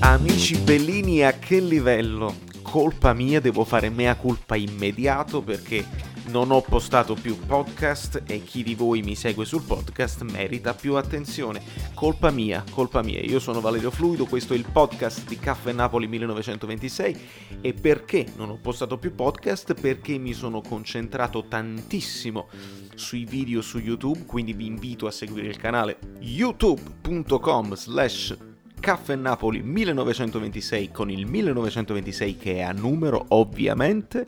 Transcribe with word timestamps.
Amici 0.00 0.58
bellini, 0.58 1.24
a 1.24 1.32
che 1.32 1.58
livello? 1.58 2.36
Colpa 2.60 3.14
mia, 3.14 3.40
devo 3.40 3.64
fare 3.64 3.88
mea 3.88 4.14
culpa 4.14 4.54
immediato 4.54 5.40
perché 5.42 5.84
non 6.26 6.50
ho 6.50 6.60
postato 6.60 7.14
più 7.14 7.38
podcast 7.38 8.22
e 8.26 8.44
chi 8.44 8.62
di 8.62 8.74
voi 8.74 9.00
mi 9.00 9.14
segue 9.14 9.46
sul 9.46 9.62
podcast 9.62 10.20
merita 10.22 10.74
più 10.74 10.96
attenzione. 10.96 11.62
Colpa 11.94 12.30
mia, 12.30 12.62
colpa 12.70 13.02
mia. 13.02 13.20
Io 13.20 13.38
sono 13.38 13.60
Valerio 13.60 13.90
Fluido, 13.90 14.26
questo 14.26 14.52
è 14.52 14.56
il 14.56 14.66
podcast 14.70 15.26
di 15.26 15.38
Caffè 15.38 15.72
Napoli 15.72 16.06
1926 16.08 17.20
e 17.62 17.72
perché 17.72 18.26
non 18.36 18.50
ho 18.50 18.58
postato 18.60 18.98
più 18.98 19.14
podcast? 19.14 19.72
Perché 19.80 20.18
mi 20.18 20.34
sono 20.34 20.60
concentrato 20.60 21.46
tantissimo 21.48 22.48
sui 22.94 23.24
video 23.24 23.62
su 23.62 23.78
YouTube, 23.78 24.26
quindi 24.26 24.52
vi 24.52 24.66
invito 24.66 25.06
a 25.06 25.10
seguire 25.10 25.48
il 25.48 25.56
canale 25.56 25.98
youtube.com 26.20 27.74
slash 27.74 28.36
Caffè 28.78 29.16
Napoli 29.16 29.62
1926 29.62 30.90
con 30.90 31.10
il 31.10 31.26
1926 31.26 32.36
che 32.36 32.54
è 32.56 32.60
a 32.62 32.72
numero 32.72 33.24
ovviamente 33.28 34.24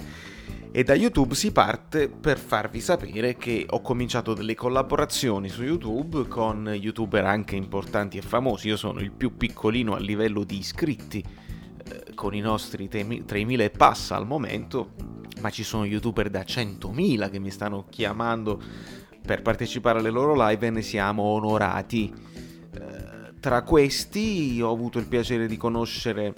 e 0.71 0.84
da 0.84 0.95
YouTube 0.95 1.34
si 1.34 1.51
parte 1.51 2.09
per 2.09 2.38
farvi 2.38 2.80
sapere 2.80 3.37
che 3.37 3.66
ho 3.69 3.80
cominciato 3.80 4.34
delle 4.34 4.55
collaborazioni 4.55 5.48
su 5.48 5.62
YouTube 5.62 6.29
con 6.29 6.69
youtuber 6.69 7.24
anche 7.24 7.57
importanti 7.57 8.19
e 8.19 8.23
famosi. 8.23 8.69
Io 8.69 8.77
sono 8.77 9.01
il 9.01 9.11
più 9.11 9.37
piccolino 9.37 9.95
a 9.95 9.98
livello 9.98 10.45
di 10.45 10.59
iscritti 10.59 11.24
eh, 11.24 12.15
con 12.15 12.35
i 12.35 12.41
nostri 12.41 12.87
3.000 12.88 13.60
e 13.60 13.71
passa 13.71 14.16
al 14.16 14.27
momento, 14.27 14.91
ma 15.41 15.49
ci 15.49 15.62
sono 15.62 15.87
youtuber 15.87 16.29
da 16.29 16.43
100.000 16.43 17.30
che 17.30 17.38
mi 17.38 17.51
stanno 17.51 17.87
chiamando 17.88 18.60
per 19.24 19.43
partecipare 19.43 20.01
alle 20.01 20.10
loro 20.10 20.35
live 20.35 20.66
e 20.66 20.71
ne 20.71 20.83
siamo 20.83 21.23
onorati. 21.23 22.12
Tra 23.41 23.62
questi 23.62 24.60
ho 24.60 24.73
avuto 24.73 24.98
il 24.98 25.06
piacere 25.06 25.46
di 25.46 25.56
conoscere 25.56 26.34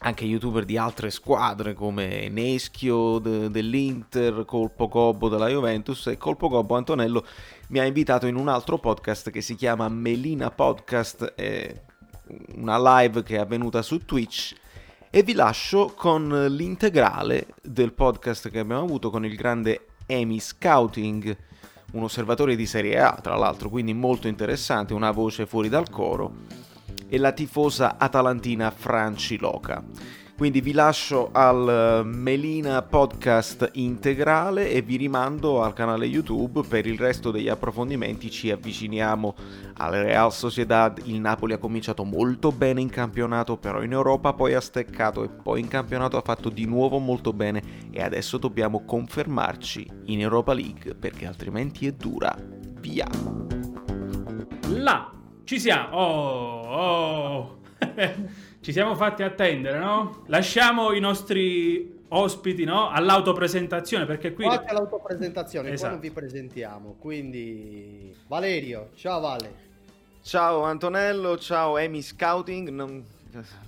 anche 0.00 0.24
youtuber 0.24 0.64
di 0.64 0.76
altre 0.76 1.10
squadre 1.10 1.74
come 1.74 2.28
Neschio 2.28 3.18
de- 3.20 3.50
dell'Inter, 3.50 4.44
Colpo 4.44 4.88
Gobbo 4.88 5.28
della 5.28 5.48
Juventus 5.48 6.08
e 6.08 6.16
Colpo 6.16 6.48
Gobbo 6.48 6.74
Antonello 6.74 7.24
mi 7.68 7.78
ha 7.78 7.84
invitato 7.84 8.26
in 8.26 8.34
un 8.34 8.48
altro 8.48 8.78
podcast 8.78 9.30
che 9.30 9.40
si 9.40 9.54
chiama 9.54 9.88
Melina 9.88 10.50
Podcast, 10.50 11.34
è 11.34 11.72
una 12.56 13.00
live 13.00 13.22
che 13.22 13.36
è 13.36 13.38
avvenuta 13.38 13.80
su 13.82 14.04
Twitch 14.04 14.56
e 15.08 15.22
vi 15.22 15.34
lascio 15.34 15.92
con 15.94 16.46
l'integrale 16.48 17.54
del 17.62 17.92
podcast 17.92 18.50
che 18.50 18.58
abbiamo 18.58 18.82
avuto 18.82 19.08
con 19.08 19.24
il 19.24 19.36
grande 19.36 19.86
Amy 20.08 20.40
Scouting, 20.40 21.36
un 21.92 22.02
osservatore 22.02 22.56
di 22.56 22.66
Serie 22.66 22.98
A 22.98 23.18
tra 23.20 23.36
l'altro, 23.36 23.68
quindi 23.68 23.94
molto 23.94 24.28
interessante, 24.28 24.94
una 24.94 25.10
voce 25.10 25.46
fuori 25.46 25.68
dal 25.68 25.88
coro 25.90 26.32
e 27.08 27.18
la 27.18 27.32
tifosa 27.32 27.96
atalantina 27.98 28.70
Franci 28.70 29.38
Loca. 29.38 29.82
Quindi 30.36 30.60
vi 30.60 30.72
lascio 30.72 31.28
al 31.30 31.68
eh, 31.68 32.02
Melina 32.04 32.82
podcast 32.82 33.70
integrale 33.74 34.70
e 34.70 34.82
vi 34.82 34.96
rimando 34.96 35.62
al 35.62 35.72
canale 35.72 36.06
YouTube 36.06 36.62
per 36.66 36.86
il 36.86 36.98
resto 36.98 37.30
degli 37.30 37.48
approfondimenti. 37.48 38.30
Ci 38.30 38.50
avviciniamo 38.50 39.34
alla 39.74 40.02
Real 40.02 40.32
Sociedad. 40.32 41.00
Il 41.04 41.20
Napoli 41.20 41.52
ha 41.52 41.58
cominciato 41.58 42.02
molto 42.04 42.50
bene 42.50 42.80
in 42.80 42.90
campionato, 42.90 43.56
però 43.56 43.82
in 43.82 43.92
Europa 43.92 44.32
poi 44.32 44.54
ha 44.54 44.60
steccato 44.60 45.22
e 45.22 45.28
poi 45.28 45.60
in 45.60 45.68
campionato 45.68 46.16
ha 46.16 46.22
fatto 46.22 46.48
di 46.48 46.64
nuovo 46.64 46.98
molto 46.98 47.32
bene 47.32 47.62
e 47.90 48.02
adesso 48.02 48.38
dobbiamo 48.38 48.84
confermarci 48.84 49.88
in 50.06 50.20
Europa 50.20 50.54
League 50.54 50.94
perché 50.94 51.26
altrimenti 51.26 51.86
è 51.86 51.92
dura. 51.92 52.36
Via. 52.80 53.06
Là 54.68 55.12
ci 55.44 55.60
siamo. 55.60 55.96
Oh, 55.96 56.60
oh. 56.68 57.60
Ci 58.62 58.70
siamo 58.70 58.94
fatti 58.94 59.24
attendere, 59.24 59.76
no? 59.76 60.22
Lasciamo 60.26 60.92
i 60.92 61.00
nostri 61.00 62.04
ospiti, 62.10 62.62
no? 62.62 62.90
All'autopresentazione, 62.90 64.06
perché 64.06 64.32
qui... 64.32 64.44
Qualche 64.44 64.72
l'autopresentazione, 64.72 65.70
esatto. 65.72 65.80
qua 65.80 65.90
non 65.90 66.00
vi 66.00 66.10
presentiamo, 66.12 66.94
quindi... 67.00 68.14
Valerio, 68.28 68.90
ciao 68.94 69.18
Vale. 69.18 69.70
Ciao 70.22 70.62
Antonello, 70.62 71.36
ciao 71.38 71.76
Amy 71.76 72.02
Scouting, 72.02 72.68
non... 72.68 73.04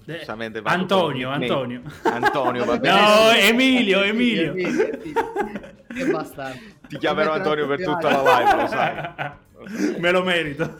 Eh, 0.06 0.24
Antonio, 0.62 1.28
Antonio. 1.30 1.82
Antonio, 2.04 2.64
va 2.64 2.78
bene. 2.78 3.00
No, 3.00 3.30
Emilio, 3.32 4.00
Emilio. 4.00 4.52
Emilio, 4.52 4.92
Emilio. 4.92 5.72
Che 5.88 6.06
bastardo. 6.06 6.60
Ti 6.86 6.98
chiamerò 6.98 7.32
Antonio 7.32 7.66
per 7.66 7.82
tutta 7.82 8.10
la 8.10 8.38
live, 8.38 8.62
lo 8.62 8.66
sai. 8.68 9.32
Me 9.98 10.10
lo 10.12 10.22
merito. 10.22 10.76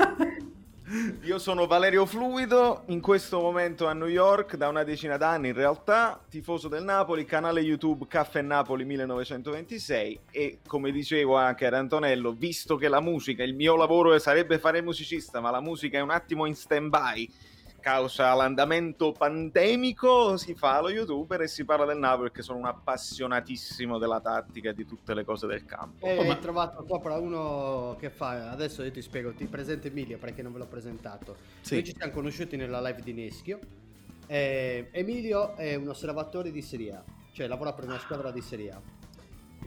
Io 1.23 1.41
sono 1.41 1.67
Valerio 1.67 2.07
Fluido, 2.07 2.85
in 2.87 3.01
questo 3.01 3.41
momento 3.41 3.89
a 3.89 3.95
New 3.95 4.07
York 4.07 4.55
da 4.55 4.69
una 4.69 4.85
decina 4.85 5.17
d'anni 5.17 5.49
in 5.49 5.55
realtà, 5.55 6.21
tifoso 6.31 6.69
del 6.69 6.85
Napoli, 6.85 7.25
canale 7.25 7.63
YouTube 7.63 8.07
Caffè 8.07 8.43
Napoli 8.43 8.85
1926 8.85 10.21
e 10.31 10.59
come 10.65 10.93
dicevo 10.93 11.35
anche 11.35 11.67
ad 11.67 11.75
Antonello, 11.75 12.31
visto 12.31 12.77
che 12.77 12.87
la 12.87 13.01
musica, 13.01 13.43
il 13.43 13.57
mio 13.57 13.75
lavoro 13.75 14.17
sarebbe 14.21 14.61
fare 14.61 14.83
musicista, 14.83 15.41
ma 15.41 15.51
la 15.51 15.61
musica 15.61 15.99
è 15.99 16.01
un 16.01 16.11
attimo 16.11 16.47
in 16.47 16.55
stand 16.55 16.91
by 16.91 17.29
causa 17.85 18.33
l'andamento 18.33 19.13
pandemico 19.13 20.39
si 20.39 20.55
fa 20.55 20.81
lo 20.81 20.89
youtuber 20.89 21.43
e 21.43 21.49
si 21.49 21.67
parla 21.67 21.85
del 21.85 21.99
Napoli 21.99 22.29
perché 22.29 22.41
sono 22.41 22.59
un 22.59 22.65
appassionatissimo 22.65 23.99
della 23.99 24.23
tattica 24.23 24.71
e 24.71 24.75
di 24.75 24.87
tutte 24.87 25.13
le 25.13 25.23
cose 25.23 25.47
del 25.47 25.67
campo. 25.67 26.07
E 26.07 26.17
oh, 26.17 26.23
hai 26.23 26.39
trovato 26.39 26.83
sopra 26.89 27.19
uno 27.19 27.95
che 28.01 28.09
fa, 28.09 28.51
adesso 28.51 28.83
io 28.83 28.91
ti 28.91 29.03
spiego, 29.03 29.35
ti 29.35 29.45
presento 29.45 29.89
Emilio 29.89 30.17
perché 30.17 30.41
non 30.41 30.53
ve 30.55 30.61
l'ho 30.61 30.67
presentato. 30.67 31.37
Sì. 31.61 31.75
Noi 31.75 31.85
ci 31.85 31.95
siamo 31.95 32.11
conosciuti 32.11 32.57
nella 32.57 32.81
live 32.81 33.03
di 33.03 33.13
Neschio. 33.13 33.59
Eh, 34.29 34.89
Emilio 34.91 35.55
è 35.55 35.75
un 35.75 35.89
osservatore 35.89 36.51
di 36.51 36.63
Serie 36.63 36.95
A, 36.95 37.05
cioè 37.33 37.47
lavora 37.47 37.75
per 37.75 37.85
una 37.85 37.99
squadra 37.99 38.31
di 38.31 38.41
Serie 38.41 38.71
A. 38.71 38.81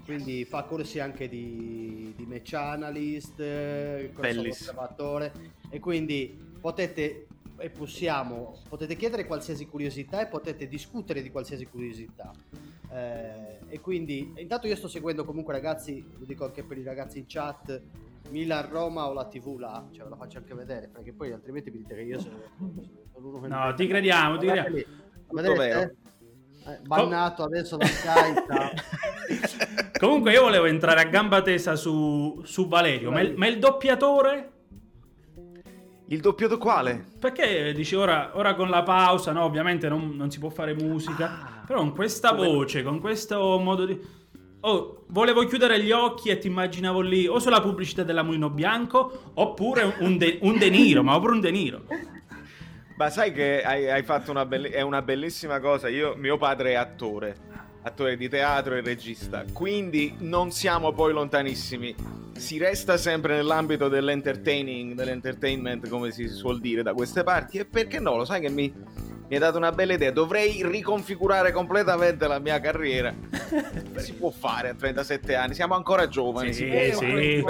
Quindi 0.03 0.43
fa 0.43 0.63
corsi 0.63 0.99
anche 0.99 1.29
di, 1.29 2.13
di 2.17 2.25
match 2.25 2.53
analyst, 2.53 3.39
eh, 3.39 4.09
corso 4.11 4.41
osservatore 4.41 5.31
e 5.69 5.79
quindi 5.79 6.35
potete 6.59 7.27
e 7.57 7.69
possiamo, 7.69 8.59
potete 8.67 8.95
chiedere 8.95 9.25
qualsiasi 9.25 9.65
curiosità 9.65 10.21
e 10.21 10.27
potete 10.27 10.67
discutere 10.67 11.21
di 11.21 11.31
qualsiasi 11.31 11.65
curiosità. 11.65 12.31
Eh, 12.89 13.59
e 13.67 13.79
quindi, 13.79 14.33
intanto 14.37 14.67
io 14.67 14.75
sto 14.75 14.87
seguendo 14.87 15.25
comunque 15.25 15.53
ragazzi, 15.53 16.05
lo 16.17 16.25
dico 16.25 16.45
anche 16.45 16.63
per 16.63 16.77
i 16.77 16.83
ragazzi 16.83 17.19
in 17.19 17.25
chat, 17.27 17.81
Milan 18.29 18.69
Roma 18.69 19.07
o 19.07 19.13
la 19.13 19.25
TV 19.25 19.57
là, 19.57 19.85
cioè 19.91 20.03
ve 20.03 20.09
la 20.09 20.15
faccio 20.15 20.37
anche 20.37 20.53
vedere, 20.53 20.87
perché 20.87 21.13
poi 21.13 21.31
altrimenti 21.31 21.71
mi 21.71 21.77
dite 21.77 21.95
che 21.95 22.01
io 22.01 22.19
sono, 22.19 22.37
sono 23.13 23.27
uno 23.27 23.41
che 23.41 23.47
No, 23.47 23.73
ti 23.73 23.87
crediamo, 23.87 24.37
ti 24.37 24.45
crediamo. 24.45 24.75
Vedete, 25.29 25.95
eh, 26.65 26.79
bannato 26.83 27.43
adesso 27.43 27.77
da 27.77 27.85
Sky. 27.87 28.33
Comunque 29.97 30.31
io 30.31 30.43
volevo 30.43 30.65
entrare 30.65 31.01
a 31.01 31.05
gamba 31.05 31.41
tesa 31.41 31.75
su, 31.75 32.41
su 32.43 32.67
Valerio, 32.67 33.11
ma 33.11 33.21
il, 33.21 33.35
ma 33.35 33.47
il 33.47 33.57
doppiatore 33.57 34.51
il 36.09 36.21
doppio 36.21 36.57
quale? 36.57 37.05
Perché 37.19 37.73
dici 37.73 37.95
ora, 37.95 38.31
ora 38.33 38.55
con 38.55 38.69
la 38.69 38.83
pausa, 38.83 39.31
no? 39.31 39.43
Ovviamente 39.43 39.89
non, 39.89 40.15
non 40.15 40.31
si 40.31 40.39
può 40.39 40.49
fare 40.49 40.73
musica, 40.73 41.25
ah, 41.25 41.63
però 41.65 41.79
con 41.79 41.93
questa 41.93 42.33
come... 42.33 42.47
voce, 42.47 42.83
con 42.83 42.99
questo 42.99 43.59
modo 43.59 43.85
di... 43.85 43.99
Oh, 44.61 45.03
volevo 45.07 45.45
chiudere 45.45 45.81
gli 45.81 45.91
occhi 45.91 46.29
e 46.29 46.37
ti 46.37 46.47
immaginavo 46.47 47.01
lì 47.01 47.27
o 47.27 47.39
sulla 47.39 47.61
pubblicità 47.61 48.03
della 48.03 48.23
Mulino 48.23 48.49
Bianco 48.49 49.31
oppure 49.35 49.95
un, 49.99 50.17
de, 50.17 50.39
un 50.41 50.57
De 50.57 50.69
Niro, 50.69 51.03
ma 51.03 51.15
oppure 51.15 51.33
un 51.33 51.39
De 51.41 51.51
Niro. 51.51 51.83
Ma 52.97 53.09
sai 53.09 53.31
che 53.31 53.61
hai, 53.61 53.89
hai 53.89 54.03
fatto 54.03 54.31
una, 54.31 54.45
be- 54.45 54.69
è 54.69 54.81
una 54.81 55.01
bellissima 55.01 55.59
cosa. 55.59 55.87
Io, 55.87 56.15
mio 56.17 56.37
padre 56.37 56.71
è 56.71 56.75
attore, 56.75 57.37
attore 57.87 58.15
di 58.17 58.29
teatro 58.29 58.75
e 58.75 58.81
regista, 58.81 59.43
quindi 59.51 60.15
non 60.19 60.51
siamo 60.51 60.91
poi 60.91 61.13
lontanissimi 61.13 61.95
si 62.37 62.57
resta 62.57 62.97
sempre 62.97 63.35
nell'ambito 63.35 63.87
dell'entertaining, 63.87 64.93
dell'entertainment, 64.93 65.89
come 65.89 66.11
si 66.11 66.27
suol 66.27 66.59
dire 66.59 66.83
da 66.83 66.93
queste 66.93 67.23
parti. 67.23 67.57
E 67.57 67.65
perché 67.65 67.99
no? 67.99 68.15
Lo 68.15 68.25
sai 68.25 68.41
che 68.41 68.49
mi, 68.49 68.71
mi 69.27 69.35
ha 69.35 69.39
dato 69.39 69.57
una 69.57 69.71
bella 69.71 69.93
idea. 69.93 70.11
Dovrei 70.11 70.65
riconfigurare 70.65 71.51
completamente 71.51 72.27
la 72.27 72.39
mia 72.39 72.59
carriera. 72.59 73.13
si 73.97 74.13
può 74.13 74.29
fare 74.29 74.69
a 74.69 74.75
37 74.75 75.35
anni, 75.35 75.53
siamo 75.53 75.75
ancora 75.75 76.07
giovani. 76.07 76.53
Sì, 76.53 76.69
sì. 76.93 77.43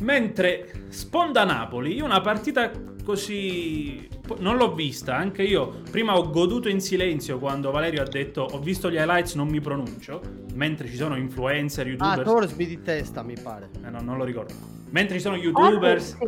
Mentre 0.00 0.84
Sponda 0.88 1.44
Napoli, 1.44 1.94
io 1.94 2.04
una 2.04 2.20
partita 2.20 2.70
così 3.08 4.06
non 4.40 4.58
l'ho 4.58 4.74
vista, 4.74 5.16
anche 5.16 5.42
io 5.42 5.80
prima 5.90 6.18
ho 6.18 6.28
goduto 6.28 6.68
in 6.68 6.78
silenzio 6.78 7.38
quando 7.38 7.70
Valerio 7.70 8.02
ha 8.02 8.06
detto 8.06 8.42
ho 8.42 8.58
visto 8.58 8.90
gli 8.90 8.96
highlights, 8.96 9.32
non 9.32 9.48
mi 9.48 9.62
pronuncio, 9.62 10.20
mentre 10.52 10.88
ci 10.88 10.96
sono 10.96 11.16
influencer, 11.16 11.86
youtuber. 11.86 12.18
Ah, 12.18 12.22
Torsby 12.22 12.66
di 12.66 12.82
testa, 12.82 13.22
mi 13.22 13.34
pare. 13.42 13.70
Eh, 13.82 13.88
no, 13.88 14.02
non 14.02 14.18
lo 14.18 14.24
ricordo. 14.24 14.52
Mentre 14.90 15.16
ci 15.16 15.22
sono 15.22 15.36
youtubers, 15.36 16.18
ah, 16.20 16.26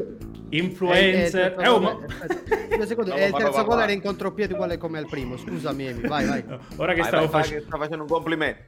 influencer. 0.48 1.56
Eh, 1.58 1.64
eh, 1.64 1.68
oh, 1.68 1.80
ma... 1.80 1.98
Due 2.74 2.86
secondi, 2.86 3.10
no, 3.12 3.16
il 3.16 3.30
terzo 3.30 3.64
gol 3.64 3.80
era 3.80 3.92
in 3.92 4.00
contropiede 4.00 4.54
uguale 4.54 4.78
come 4.78 4.96
al 4.96 5.06
primo. 5.06 5.36
Scusami, 5.36 5.86
Emi, 5.86 6.08
vai, 6.08 6.26
vai. 6.26 6.44
Ora 6.76 6.94
che 6.94 7.00
vai, 7.00 7.08
stavo 7.08 7.26
vai, 7.26 7.42
facendo... 7.42 7.76
facendo 7.76 8.02
un 8.04 8.08
complimento. 8.08 8.64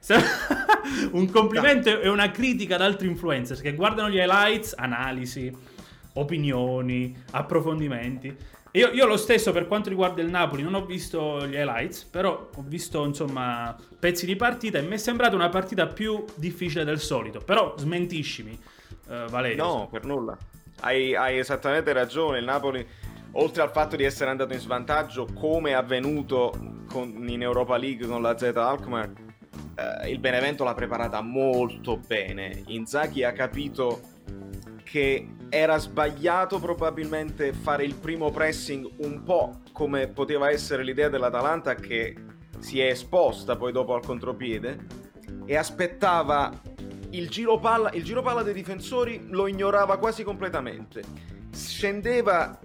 un 1.13 1.31
complimento 1.31 1.99
e 1.99 2.09
una 2.11 2.31
critica 2.31 2.75
ad 2.75 2.83
altri 2.83 3.09
influencer 3.09 3.59
che 3.59 3.73
guardano 3.75 4.11
gli 4.11 4.19
highlights, 4.19 4.75
analisi, 4.77 5.51
opinioni, 6.15 7.17
approfondimenti 7.31 8.37
Io, 8.73 8.89
io, 8.89 9.07
lo 9.07 9.19
stesso 9.19 9.53
per 9.53 9.67
quanto 9.67 9.91
riguarda 9.91 10.23
il 10.23 10.31
Napoli, 10.31 10.63
non 10.63 10.75
ho 10.75 10.87
visto 10.87 11.47
gli 11.47 11.55
highlights, 11.55 12.05
però 12.05 12.49
ho 12.55 12.65
visto 12.67 13.05
insomma 13.05 13.77
pezzi 13.99 14.25
di 14.25 14.35
partita 14.35 14.79
e 14.79 14.83
mi 14.83 14.95
è 14.95 14.97
sembrata 14.97 15.35
una 15.35 15.51
partita 15.51 15.87
più 15.87 16.25
difficile 16.37 16.83
del 16.85 16.99
solito. 16.99 17.41
Però 17.41 17.75
smentiscimi, 17.77 18.59
uh, 19.09 19.29
Valerio. 19.29 19.63
No, 19.63 19.89
per 19.91 20.07
nulla. 20.07 20.37
Hai, 20.81 21.15
hai, 21.15 21.39
esattamente 21.39 21.93
ragione. 21.93 22.39
Il 22.39 22.45
Napoli, 22.45 22.87
oltre 23.33 23.61
al 23.61 23.71
fatto 23.71 23.95
di 23.95 24.05
essere 24.05 24.31
andato 24.31 24.55
in 24.55 24.61
svantaggio, 24.61 25.29
come 25.35 25.71
è 25.71 25.75
avvenuto 25.75 26.55
con, 26.89 27.29
in 27.29 27.43
Europa 27.43 27.77
League 27.77 28.07
con 28.07 28.23
la 28.23 28.39
Z 28.39 28.53
Alkmaar, 28.57 29.13
eh, 29.77 30.11
il 30.11 30.19
Benevento 30.19 30.65
l'ha 30.65 30.73
preparata 30.73 31.21
molto 31.21 31.99
bene. 31.99 32.63
Inzaghi 32.69 33.23
ha 33.23 33.33
capito 33.33 34.01
che 34.83 35.27
era 35.55 35.77
sbagliato 35.77 36.59
probabilmente 36.59 37.53
fare 37.53 37.85
il 37.85 37.95
primo 37.95 38.31
pressing 38.31 38.91
un 39.01 39.23
po' 39.23 39.61
come 39.73 40.09
poteva 40.09 40.51
essere 40.51 40.83
l'idea 40.83 41.11
dell'Atalanta 41.11 41.75
che 41.75 42.17
si 42.59 42.81
è 42.81 42.87
esposta 42.87 43.55
poi 43.55 43.71
dopo 43.71 43.93
al 43.93 44.03
contropiede 44.03 44.79
e 45.45 45.55
aspettava 45.55 46.59
il 47.11 47.29
giro 47.29 47.59
palla, 47.59 47.91
il 47.93 48.03
giro 48.03 48.23
palla 48.23 48.43
dei 48.43 48.55
difensori 48.55 49.27
lo 49.29 49.47
ignorava 49.47 49.99
quasi 49.99 50.25
completamente. 50.25 51.03
Scendeva 51.53 52.59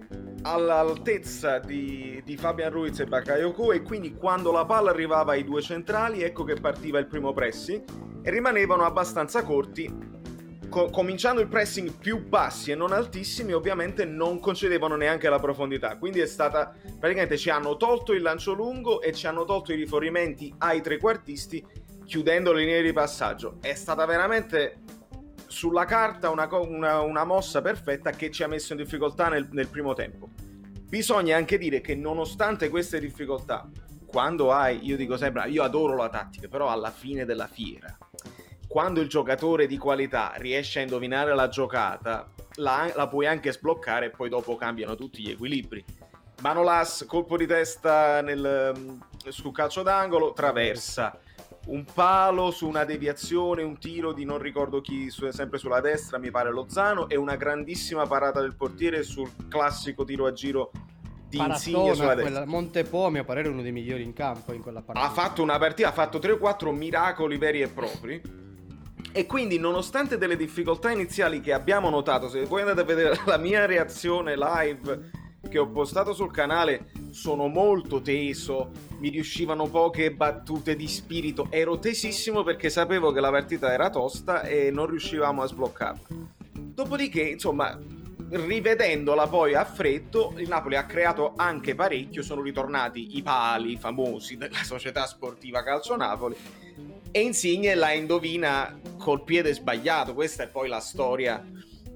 all'altezza 0.44 1.60
di, 1.60 2.22
di 2.24 2.38
Fabian 2.38 2.72
Ruiz 2.72 3.02
e 3.02 3.06
Bakayoko 3.06 3.74
e 3.74 3.82
quindi 3.82 4.14
quando 4.14 4.54
la 4.54 4.64
palla 4.64 4.92
arrivava 4.92 5.34
ai 5.34 5.44
due 5.44 5.62
centrali 5.62 6.22
ecco 6.22 6.46
che 6.46 6.54
partiva 6.54 7.00
il 7.00 7.08
primo 7.08 7.34
pressing 7.34 7.84
e 8.22 8.32
rimanevano 8.32 8.86
abbastanza 8.86 9.44
corti 9.44 10.16
Co- 10.70 10.90
cominciando 10.90 11.40
il 11.40 11.48
pressing 11.48 11.92
più 11.98 12.28
bassi 12.28 12.72
e 12.72 12.76
non 12.76 12.92
altissimi, 12.92 13.54
ovviamente 13.54 14.06
non 14.06 14.40
concedevano 14.40 14.96
neanche 14.96 15.30
la 15.30 15.40
profondità. 15.40 15.98
Quindi 15.98 16.20
è 16.20 16.26
stata 16.26 16.74
praticamente 17.00 17.38
ci 17.38 17.50
hanno 17.50 17.78
tolto 17.78 18.14
il 18.14 18.22
lancio 18.22 18.54
lungo 18.54 19.02
e 19.02 19.14
ci 19.14 19.28
hanno 19.28 19.46
tolto 19.46 19.72
i 19.72 19.76
rifornimenti 19.76 20.54
ai 20.60 20.82
trequartisti, 20.82 21.66
chiudendo 22.06 22.52
le 22.52 22.62
linee 22.62 22.82
di 22.82 22.94
passaggio. 22.94 23.58
È 23.62 23.74
stata 23.74 24.06
veramente 24.06 24.80
sulla 25.48 25.86
carta 25.86 26.30
una, 26.30 26.48
una, 26.52 27.02
una 27.02 27.24
mossa 27.24 27.62
perfetta 27.62 28.12
che 28.12 28.30
ci 28.30 28.44
ha 28.44 28.48
messo 28.48 28.74
in 28.74 28.80
difficoltà 28.80 29.30
nel, 29.30 29.48
nel 29.52 29.68
primo 29.68 29.94
tempo. 29.94 30.30
Bisogna 30.88 31.36
anche 31.36 31.58
dire 31.58 31.82
che 31.82 31.96
nonostante 31.96 32.70
queste 32.70 33.00
difficoltà, 33.00 33.70
quando 34.06 34.52
hai, 34.52 34.86
io 34.86 34.96
dico 34.96 35.18
sempre, 35.18 35.50
io 35.50 35.64
adoro 35.64 35.96
la 35.96 36.10
tattica, 36.10 36.48
però 36.48 36.70
alla 36.70 36.92
fine 36.92 37.26
della 37.26 37.48
fiera 37.48 37.98
quando 38.68 39.00
il 39.00 39.08
giocatore 39.08 39.66
di 39.66 39.78
qualità 39.78 40.34
riesce 40.36 40.80
a 40.80 40.82
indovinare 40.82 41.34
la 41.34 41.48
giocata, 41.48 42.30
la, 42.56 42.92
la 42.96 43.08
puoi 43.08 43.26
anche 43.26 43.52
sbloccare 43.52 44.08
e 44.08 44.10
poi 44.10 44.30
dopo 44.30 44.56
cambiano 44.56 44.96
tutti 44.96 45.22
gli 45.22 45.32
equilibri. 45.32 45.84
Manolas, 46.42 47.06
colpo 47.08 47.38
di 47.38 47.48
testa 47.48 48.22
nel, 48.22 48.74
mm, 48.78 49.00
sul 49.30 49.54
calcio 49.54 49.82
d'angolo, 49.84 50.34
traversa. 50.34 51.18
Un 51.68 51.84
palo 51.92 52.52
su 52.52 52.68
una 52.68 52.86
deviazione, 52.86 53.64
un 53.64 53.78
tiro 53.78 54.14
di 54.14 54.24
non 54.24 54.38
ricordo 54.38 54.80
chi, 54.80 55.10
sempre 55.10 55.58
sulla 55.58 55.82
destra, 55.82 56.18
mi 56.18 56.30
pare 56.30 56.52
Lozano, 56.52 57.10
e 57.10 57.18
una 57.18 57.36
grandissima 57.36 58.06
parata 58.06 58.40
del 58.40 58.56
portiere 58.56 59.04
sul 59.04 59.30
classico 59.50 60.06
tiro 60.06 60.28
a 60.28 60.32
giro 60.32 60.72
di 61.28 61.40
Insigne 61.40 61.94
sulla 61.94 62.16
destra. 62.16 62.46
Montepo, 62.46 63.06
a 63.06 63.10
mio 63.10 63.26
parere, 63.26 63.50
è 63.50 63.52
uno 63.52 63.62
dei 63.62 63.74
migliori 63.74 64.04
in 64.04 64.14
campo 64.14 64.54
in 64.54 64.62
quella 64.62 64.82
partita. 64.82 65.06
Ha 65.06 65.12
fatto 65.12 65.42
una 65.42 65.58
partita, 65.58 65.90
ha 65.90 65.94
fatto 65.94 66.20
3-4 66.20 66.74
miracoli 66.74 67.38
veri 67.38 67.62
e 67.62 67.68
propri 67.68 68.46
e 69.18 69.26
quindi, 69.26 69.58
nonostante 69.58 70.20
delle 70.20 70.36
difficoltà 70.36 70.92
iniziali 70.92 71.42
che 71.42 71.52
abbiamo 71.52 71.90
notato, 71.90 72.30
se 72.30 72.46
voi 72.46 72.62
andate 72.62 72.82
a 72.82 72.84
vedere 72.84 73.20
la 73.26 73.38
mia 73.38 73.66
reazione 73.66 74.36
live 74.38 75.10
che 75.50 75.58
ho 75.58 75.68
postato 75.72 76.14
sul 76.14 76.32
canale, 76.32 76.92
sono 77.10 77.48
molto 77.48 78.00
teso, 78.00 78.70
mi 79.00 79.10
riuscivano 79.10 79.70
poche 79.70 80.14
battute 80.14 80.76
di 80.76 80.88
spirito, 80.88 81.48
ero 81.50 81.80
tesissimo 81.80 82.44
perché 82.44 82.70
sapevo 82.70 83.12
che 83.12 83.20
la 83.20 83.32
partita 83.32 83.74
era 83.74 83.90
tosta 83.90 84.44
e 84.44 84.70
non 84.70 84.86
riuscivamo 84.86 85.42
a 85.42 85.48
sbloccarla. 85.48 86.08
Dopodiché, 86.54 87.22
insomma, 87.22 87.76
rivedendola 88.30 89.26
poi 89.26 89.56
a 89.56 89.66
freddo, 89.66 90.36
il 90.38 90.48
Napoli 90.48 90.76
ha 90.76 90.86
creato 90.86 91.34
anche 91.36 91.74
parecchio, 91.74 92.22
sono 92.22 92.44
ritornati 92.44 93.18
i 93.18 93.24
pali 93.24 93.78
famosi 93.78 94.38
della 94.38 94.64
società 94.64 95.08
sportiva 95.08 95.64
Calcio 95.64 95.96
Napoli 95.96 96.36
e 97.12 97.22
Insigne 97.22 97.76
la 97.76 97.92
indovina 97.92 98.80
col 98.98 99.24
piede 99.24 99.54
sbagliato. 99.54 100.14
Questa 100.14 100.44
è 100.44 100.50
poi 100.50 100.68
la 100.68 100.80
storia 100.80 101.44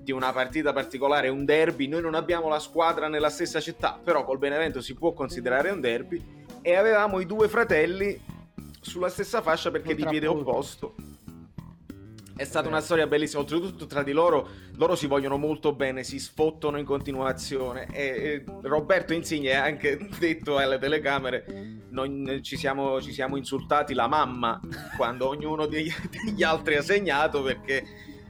di 0.01 0.11
una 0.11 0.31
partita 0.31 0.73
particolare, 0.73 1.29
un 1.29 1.45
derby. 1.45 1.87
Noi 1.87 2.01
non 2.01 2.15
abbiamo 2.15 2.47
la 2.47 2.59
squadra 2.59 3.07
nella 3.07 3.29
stessa 3.29 3.59
città, 3.59 3.99
però 4.03 4.23
col 4.23 4.39
Benevento 4.39 4.81
si 4.81 4.93
può 4.93 5.13
considerare 5.13 5.69
un 5.69 5.79
derby. 5.79 6.39
E 6.61 6.75
avevamo 6.75 7.19
i 7.19 7.25
due 7.25 7.47
fratelli 7.47 8.19
sulla 8.79 9.09
stessa 9.09 9.41
fascia 9.41 9.71
perché 9.71 9.95
di 9.95 10.05
piede 10.05 10.27
opposto. 10.27 10.95
È 12.41 12.45
stata 12.45 12.67
una 12.67 12.81
storia 12.81 13.05
bellissima, 13.05 13.41
oltretutto 13.41 13.85
tra 13.85 14.01
di 14.01 14.13
loro, 14.13 14.49
loro 14.77 14.95
si 14.95 15.05
vogliono 15.05 15.37
molto 15.37 15.73
bene, 15.73 16.03
si 16.03 16.17
sfottono 16.17 16.79
in 16.79 16.85
continuazione 16.85 17.85
e, 17.91 18.03
e 18.03 18.43
Roberto 18.63 19.13
Insigne 19.13 19.53
ha 19.53 19.63
anche 19.63 20.09
detto 20.17 20.57
alle 20.57 20.79
telecamere, 20.79 21.45
noi 21.89 22.41
ci 22.41 22.57
siamo, 22.57 22.99
ci 22.99 23.13
siamo 23.13 23.37
insultati 23.37 23.93
la 23.93 24.07
mamma 24.07 24.59
quando 24.97 25.27
ognuno 25.27 25.67
degli, 25.67 25.93
degli 26.09 26.41
altri 26.41 26.77
ha 26.77 26.81
segnato 26.81 27.43
perché 27.43 27.85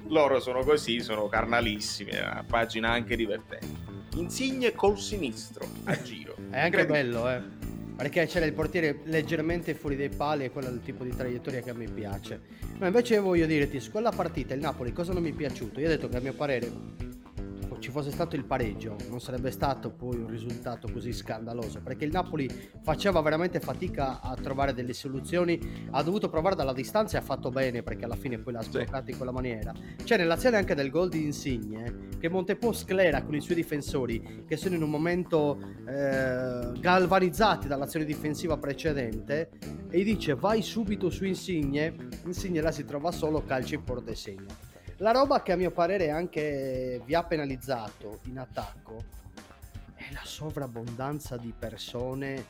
loro 0.07 0.41
sono 0.41 0.61
così, 0.61 0.99
sono 0.99 1.29
carnalissimi, 1.29 2.11
è 2.11 2.21
una 2.21 2.43
pagina 2.45 2.89
anche 2.89 3.15
divertente. 3.15 3.89
Insigne 4.15 4.73
col 4.73 4.99
sinistro 4.99 5.65
a 5.85 6.01
giro. 6.01 6.35
È 6.49 6.59
anche 6.59 6.85
Credi... 6.85 6.91
bello, 6.91 7.29
eh 7.29 7.69
perché 8.01 8.25
c'era 8.25 8.47
il 8.47 8.53
portiere 8.53 9.01
leggermente 9.03 9.75
fuori 9.75 9.95
dai 9.95 10.09
pali 10.09 10.45
e 10.45 10.49
quello 10.49 10.69
è 10.69 10.71
il 10.71 10.81
tipo 10.81 11.03
di 11.03 11.15
traiettoria 11.15 11.61
che 11.61 11.69
a 11.69 11.75
me 11.75 11.85
piace. 11.85 12.41
Ma 12.79 12.87
invece 12.87 13.19
voglio 13.19 13.45
dirti, 13.45 13.79
su 13.79 13.91
quella 13.91 14.09
partita 14.09 14.55
il 14.55 14.59
Napoli 14.59 14.91
cosa 14.91 15.13
non 15.13 15.21
mi 15.21 15.29
è 15.29 15.35
piaciuto? 15.35 15.79
Io 15.79 15.85
ho 15.85 15.89
detto 15.89 16.09
che 16.09 16.17
a 16.17 16.19
mio 16.19 16.33
parere 16.33 16.71
ci 17.81 17.89
fosse 17.89 18.11
stato 18.11 18.35
il 18.35 18.45
pareggio 18.45 18.95
non 19.09 19.19
sarebbe 19.19 19.49
stato 19.49 19.89
poi 19.89 20.17
un 20.17 20.27
risultato 20.27 20.87
così 20.91 21.11
scandaloso 21.11 21.81
perché 21.81 22.05
il 22.05 22.11
Napoli 22.11 22.47
faceva 22.83 23.19
veramente 23.21 23.59
fatica 23.59 24.21
a 24.21 24.35
trovare 24.35 24.73
delle 24.73 24.93
soluzioni 24.93 25.87
ha 25.89 26.03
dovuto 26.03 26.29
provare 26.29 26.55
dalla 26.55 26.73
distanza 26.73 27.17
e 27.17 27.21
ha 27.21 27.23
fatto 27.23 27.49
bene 27.49 27.81
perché 27.81 28.05
alla 28.05 28.15
fine 28.15 28.37
poi 28.37 28.53
l'ha 28.53 28.61
sbloccata 28.61 29.05
sì. 29.05 29.11
in 29.11 29.17
quella 29.17 29.31
maniera. 29.31 29.73
C'è 30.03 30.15
nell'azione 30.15 30.57
anche 30.57 30.75
del 30.75 30.91
gol 30.91 31.09
di 31.09 31.23
Insigne 31.23 32.09
che 32.19 32.29
Montepò 32.29 32.71
sclera 32.71 33.23
con 33.23 33.33
i 33.33 33.41
suoi 33.41 33.55
difensori 33.55 34.45
che 34.47 34.57
sono 34.57 34.75
in 34.75 34.83
un 34.83 34.89
momento 34.89 35.59
eh, 35.87 36.79
galvanizzati 36.79 37.67
dall'azione 37.67 38.05
difensiva 38.05 38.57
precedente 38.57 39.49
e 39.89 39.99
gli 39.99 40.03
dice 40.03 40.35
vai 40.35 40.61
subito 40.61 41.09
su 41.09 41.25
Insigne. 41.25 41.95
Insigne 42.25 42.61
là 42.61 42.71
si 42.71 42.85
trova 42.85 43.11
solo 43.11 43.43
calcio 43.43 43.73
in 43.73 43.83
porta 43.83 44.11
e 44.11 44.15
segna 44.15 44.69
la 45.01 45.11
roba 45.11 45.41
che 45.41 45.51
a 45.51 45.55
mio 45.55 45.71
parere 45.71 46.11
anche 46.11 47.01
vi 47.05 47.15
ha 47.15 47.23
penalizzato 47.23 48.19
in 48.25 48.37
attacco 48.37 49.03
è 49.95 50.11
la 50.13 50.21
sovrabbondanza 50.23 51.37
di 51.37 51.53
persone 51.57 52.45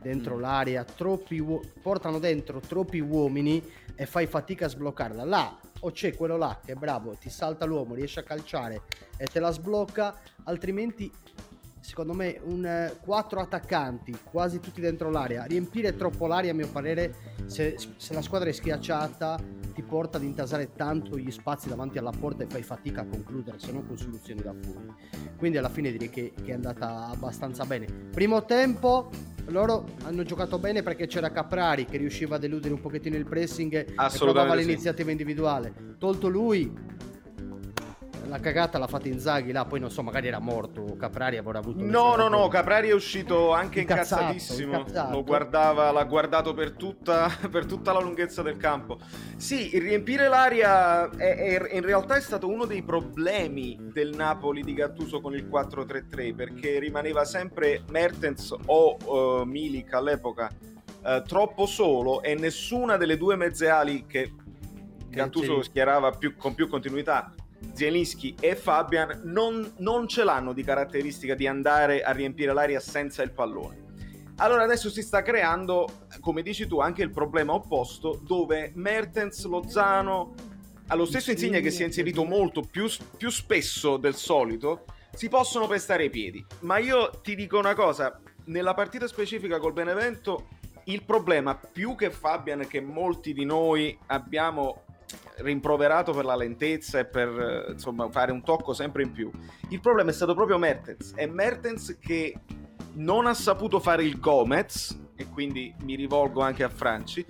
dentro 0.00 0.36
mm. 0.36 0.40
l'area, 0.40 0.84
troppi 0.84 1.38
uo- 1.38 1.62
portano 1.80 2.18
dentro 2.18 2.58
troppi 2.58 2.98
uomini 2.98 3.62
e 3.94 4.06
fai 4.06 4.26
fatica 4.26 4.66
a 4.66 4.68
sbloccarla. 4.68 5.24
Là 5.24 5.56
o 5.80 5.90
c'è 5.92 6.14
quello 6.14 6.36
là 6.36 6.60
che 6.64 6.72
è 6.72 6.74
bravo, 6.74 7.14
ti 7.14 7.30
salta 7.30 7.64
l'uomo, 7.64 7.94
riesce 7.94 8.20
a 8.20 8.24
calciare 8.24 8.82
e 9.16 9.26
te 9.26 9.38
la 9.38 9.50
sblocca, 9.52 10.16
altrimenti 10.44 11.10
secondo 11.82 12.14
me 12.14 12.40
un 12.44 12.92
4 13.00 13.38
eh, 13.38 13.42
attaccanti, 13.42 14.16
quasi 14.24 14.60
tutti 14.60 14.80
dentro 14.80 15.10
l'area. 15.10 15.44
Riempire 15.44 15.96
troppo 15.96 16.26
l'area, 16.26 16.52
a 16.52 16.54
mio 16.54 16.68
parere, 16.68 17.14
se, 17.46 17.76
se, 17.96 18.14
la 18.14 18.22
squadra 18.22 18.48
è 18.48 18.52
schiacciata, 18.52 19.38
ti 19.74 19.82
porta 19.82 20.18
ad 20.18 20.24
intasare 20.24 20.72
tanto 20.72 21.18
gli 21.18 21.30
spazi 21.30 21.68
davanti 21.68 21.98
alla 21.98 22.12
porta 22.16 22.44
e 22.44 22.46
fai 22.46 22.62
fatica 22.62 23.02
a 23.02 23.06
concludere, 23.06 23.58
se 23.58 23.72
non 23.72 23.86
con 23.86 23.98
soluzioni 23.98 24.40
da 24.40 24.54
fuori. 24.62 24.94
Quindi 25.36 25.58
alla 25.58 25.68
fine 25.68 25.90
direi 25.90 26.08
che, 26.08 26.32
che, 26.40 26.50
è 26.52 26.54
andata 26.54 27.08
abbastanza 27.08 27.64
bene. 27.64 27.86
Primo 28.12 28.44
tempo, 28.44 29.10
loro 29.46 29.86
hanno 30.04 30.22
giocato 30.22 30.58
bene 30.58 30.82
perché 30.82 31.06
c'era 31.08 31.32
Caprari 31.32 31.84
che 31.84 31.96
riusciva 31.96 32.36
a 32.36 32.38
deludere 32.38 32.74
un 32.74 32.80
pochettino 32.80 33.16
il 33.16 33.26
pressing 33.26 33.74
e 33.74 33.94
provava 34.18 34.54
l'iniziativa 34.54 35.06
sì. 35.06 35.12
individuale. 35.12 35.96
Tolto 35.98 36.28
lui, 36.28 36.72
la 38.32 38.40
cagata 38.40 38.78
l'ha 38.78 38.86
fatta 38.86 39.08
Inzaghi 39.08 39.52
là, 39.52 39.66
poi 39.66 39.78
non 39.78 39.90
so, 39.90 40.02
magari 40.02 40.26
era 40.26 40.38
morto. 40.38 40.96
Caprari 40.98 41.36
avrà 41.36 41.58
avuto. 41.58 41.84
No, 41.84 42.16
no, 42.16 42.28
no, 42.28 42.48
Caprari 42.48 42.88
è 42.88 42.94
uscito 42.94 43.52
anche 43.52 43.80
incazzato, 43.80 44.22
incazzatissimo. 44.22 44.78
Incazzato. 44.78 45.12
Lo 45.12 45.22
guardava, 45.22 45.90
l'ha 45.90 46.04
guardato 46.04 46.54
per 46.54 46.72
tutta, 46.72 47.30
per 47.50 47.66
tutta, 47.66 47.92
la 47.92 48.00
lunghezza 48.00 48.40
del 48.40 48.56
campo. 48.56 48.98
Sì, 49.36 49.76
il 49.76 49.82
riempire 49.82 50.28
l'aria 50.28 51.10
è, 51.10 51.58
è, 51.58 51.74
in 51.76 51.84
realtà 51.84 52.16
è 52.16 52.22
stato 52.22 52.48
uno 52.48 52.64
dei 52.64 52.82
problemi 52.82 53.78
del 53.92 54.14
Napoli 54.16 54.62
di 54.62 54.72
Gattuso 54.72 55.20
con 55.20 55.34
il 55.34 55.46
4-3-3 55.46 56.34
perché 56.34 56.78
rimaneva 56.78 57.26
sempre 57.26 57.82
Mertens 57.90 58.56
o 58.64 58.96
uh, 59.04 59.44
Milik 59.44 59.92
all'epoca 59.92 60.48
uh, 61.02 61.20
troppo 61.20 61.66
solo 61.66 62.22
e 62.22 62.34
nessuna 62.34 62.96
delle 62.96 63.18
due 63.18 63.36
mezze 63.36 63.68
ali 63.68 64.06
che 64.06 64.32
Gattuso 65.10 65.60
schierava 65.60 66.12
più, 66.12 66.34
con 66.34 66.54
più 66.54 66.66
continuità 66.66 67.34
Zielinski 67.72 68.34
e 68.38 68.54
Fabian 68.56 69.22
non, 69.24 69.74
non 69.78 70.06
ce 70.08 70.24
l'hanno 70.24 70.52
di 70.52 70.62
caratteristica 70.62 71.34
di 71.34 71.46
andare 71.46 72.02
a 72.02 72.12
riempire 72.12 72.52
l'aria 72.52 72.80
senza 72.80 73.22
il 73.22 73.32
pallone. 73.32 73.90
Allora 74.36 74.62
adesso 74.62 74.90
si 74.90 75.02
sta 75.02 75.22
creando, 75.22 76.06
come 76.20 76.42
dici 76.42 76.66
tu, 76.66 76.80
anche 76.80 77.02
il 77.02 77.10
problema 77.10 77.52
opposto 77.54 78.20
dove 78.22 78.72
Mertens, 78.74 79.44
Lozano, 79.44 80.34
allo 80.88 81.04
stesso 81.04 81.30
Insigne 81.30 81.60
che 81.60 81.70
si 81.70 81.82
è 81.82 81.86
inserito 81.86 82.24
molto 82.24 82.62
più, 82.62 82.86
più 83.16 83.30
spesso 83.30 83.96
del 83.96 84.14
solito, 84.14 84.84
si 85.14 85.28
possono 85.28 85.66
pestare 85.66 86.04
i 86.04 86.10
piedi. 86.10 86.44
Ma 86.60 86.78
io 86.78 87.10
ti 87.22 87.34
dico 87.34 87.58
una 87.58 87.74
cosa, 87.74 88.20
nella 88.46 88.74
partita 88.74 89.06
specifica 89.06 89.58
col 89.58 89.72
Benevento 89.72 90.48
il 90.84 91.04
problema 91.04 91.54
più 91.54 91.94
che 91.94 92.10
Fabian 92.10 92.66
che 92.66 92.80
molti 92.80 93.32
di 93.32 93.44
noi 93.44 93.96
abbiamo 94.06 94.84
rimproverato 95.36 96.12
per 96.12 96.24
la 96.24 96.36
lentezza 96.36 96.98
e 96.98 97.04
per 97.04 97.28
eh, 97.28 97.72
insomma 97.72 98.10
fare 98.10 98.32
un 98.32 98.42
tocco 98.42 98.72
sempre 98.72 99.02
in 99.02 99.12
più. 99.12 99.30
Il 99.70 99.80
problema 99.80 100.10
è 100.10 100.12
stato 100.12 100.34
proprio 100.34 100.58
Mertens. 100.58 101.14
È 101.14 101.26
Mertens 101.26 101.98
che 102.00 102.34
non 102.94 103.26
ha 103.26 103.34
saputo 103.34 103.80
fare 103.80 104.04
il 104.04 104.18
Gomez 104.18 104.98
e 105.16 105.28
quindi 105.28 105.74
mi 105.82 105.94
rivolgo 105.94 106.40
anche 106.40 106.64
a 106.64 106.68
Franci. 106.68 107.24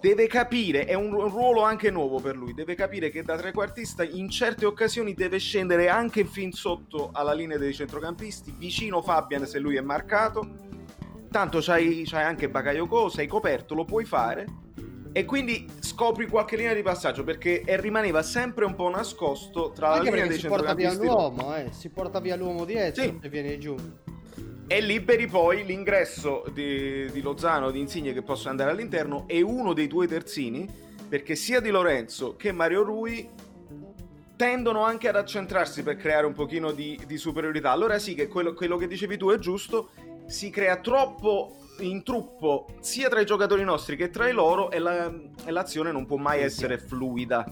Deve 0.00 0.26
capire, 0.28 0.86
è 0.86 0.94
un 0.94 1.10
ruolo 1.28 1.62
anche 1.62 1.90
nuovo 1.90 2.20
per 2.20 2.34
lui, 2.34 2.54
deve 2.54 2.74
capire 2.74 3.10
che 3.10 3.22
da 3.22 3.36
trequartista 3.36 4.02
in 4.02 4.30
certe 4.30 4.64
occasioni 4.64 5.12
deve 5.12 5.38
scendere 5.38 5.88
anche 5.88 6.24
fin 6.24 6.52
sotto 6.52 7.10
alla 7.12 7.34
linea 7.34 7.58
dei 7.58 7.74
centrocampisti, 7.74 8.54
vicino 8.56 9.02
Fabian 9.02 9.46
se 9.46 9.58
lui 9.58 9.76
è 9.76 9.82
marcato, 9.82 10.68
tanto 11.30 11.58
c'hai, 11.60 12.04
c'hai 12.06 12.24
anche 12.24 12.48
Bakayoko, 12.48 13.10
sei 13.10 13.26
coperto, 13.26 13.74
lo 13.74 13.84
puoi 13.84 14.06
fare. 14.06 14.46
E 15.12 15.24
quindi 15.24 15.66
scopri 16.00 16.26
qualche 16.28 16.56
linea 16.56 16.72
di 16.72 16.80
passaggio 16.80 17.24
perché 17.24 17.62
rimaneva 17.66 18.22
sempre 18.22 18.64
un 18.64 18.74
po' 18.74 18.88
nascosto 18.88 19.70
tra 19.70 19.92
anche 19.92 20.04
la 20.04 20.10
linea 20.12 20.28
dei 20.28 20.38
si 20.38 20.46
porta 20.46 20.72
via 20.72 20.94
l'uomo, 20.94 21.54
eh, 21.54 21.66
si 21.72 21.90
porta 21.90 22.20
via 22.20 22.36
l'uomo 22.36 22.64
dietro 22.64 23.02
sì. 23.02 23.18
e 23.20 23.28
viene 23.28 23.58
giù 23.58 23.76
e 24.66 24.80
liberi 24.80 25.26
poi 25.26 25.62
l'ingresso 25.62 26.44
di, 26.54 27.10
di 27.10 27.20
Lozano, 27.20 27.70
di 27.70 27.80
Insigne 27.80 28.14
che 28.14 28.22
possono 28.22 28.48
andare 28.48 28.70
all'interno 28.70 29.24
e 29.26 29.42
uno 29.42 29.74
dei 29.74 29.88
due 29.88 30.06
terzini 30.06 30.66
perché 31.06 31.34
sia 31.34 31.60
Di 31.60 31.68
Lorenzo 31.68 32.34
che 32.34 32.50
Mario 32.50 32.82
Rui 32.82 33.28
tendono 34.36 34.82
anche 34.82 35.06
ad 35.06 35.16
accentrarsi 35.16 35.82
per 35.82 35.96
creare 35.96 36.24
un 36.24 36.32
pochino 36.32 36.70
di, 36.72 36.98
di 37.06 37.18
superiorità. 37.18 37.72
Allora 37.72 37.98
sì 37.98 38.14
che 38.14 38.26
quello, 38.26 38.54
quello, 38.54 38.78
che 38.78 38.86
dicevi 38.86 39.18
tu 39.18 39.28
è 39.28 39.38
giusto, 39.38 39.90
si 40.26 40.48
crea 40.48 40.76
troppo 40.76 41.56
intruppo 41.80 42.66
sia 42.80 43.08
tra 43.08 43.20
i 43.20 43.26
giocatori 43.26 43.64
nostri 43.64 43.96
che 43.96 44.10
tra 44.10 44.28
i 44.28 44.32
loro 44.32 44.70
e, 44.70 44.78
la, 44.78 45.12
e 45.44 45.50
l'azione 45.50 45.92
non 45.92 46.06
può 46.06 46.16
mai 46.16 46.42
essere 46.42 46.78
fluida. 46.78 47.44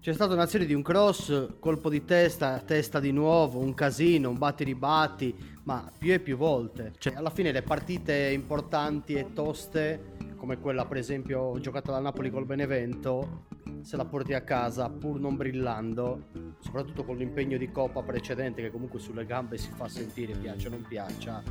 C'è 0.00 0.12
stata 0.12 0.32
un'azione 0.32 0.64
di 0.64 0.74
un 0.74 0.82
cross, 0.82 1.58
colpo 1.58 1.90
di 1.90 2.04
testa, 2.04 2.58
testa 2.60 3.00
di 3.00 3.10
nuovo, 3.10 3.58
un 3.58 3.74
casino, 3.74 4.30
un 4.30 4.38
batti 4.38 4.64
ribatti, 4.64 5.34
ma 5.64 5.90
più 5.98 6.12
e 6.12 6.20
più 6.20 6.36
volte. 6.36 6.92
Cioè, 6.98 7.14
alla 7.14 7.30
fine 7.30 7.52
le 7.52 7.62
partite 7.62 8.30
importanti 8.32 9.14
e 9.14 9.32
toste, 9.32 10.16
come 10.36 10.60
quella 10.60 10.86
per 10.86 10.98
esempio 10.98 11.58
giocata 11.58 11.90
dal 11.90 12.02
Napoli 12.02 12.30
col 12.30 12.46
Benevento, 12.46 13.46
se 13.82 13.96
la 13.96 14.04
porti 14.04 14.34
a 14.34 14.42
casa 14.42 14.88
pur 14.88 15.18
non 15.18 15.36
brillando, 15.36 16.47
soprattutto 16.60 17.04
con 17.04 17.16
l'impegno 17.16 17.56
di 17.56 17.70
Coppa 17.70 18.02
precedente 18.02 18.62
che 18.62 18.70
comunque 18.70 18.98
sulle 18.98 19.24
gambe 19.24 19.58
si 19.58 19.70
fa 19.74 19.88
sentire, 19.88 20.34
piaccia 20.34 20.68
o 20.68 20.70
non 20.70 20.84
piaccia, 20.86 21.42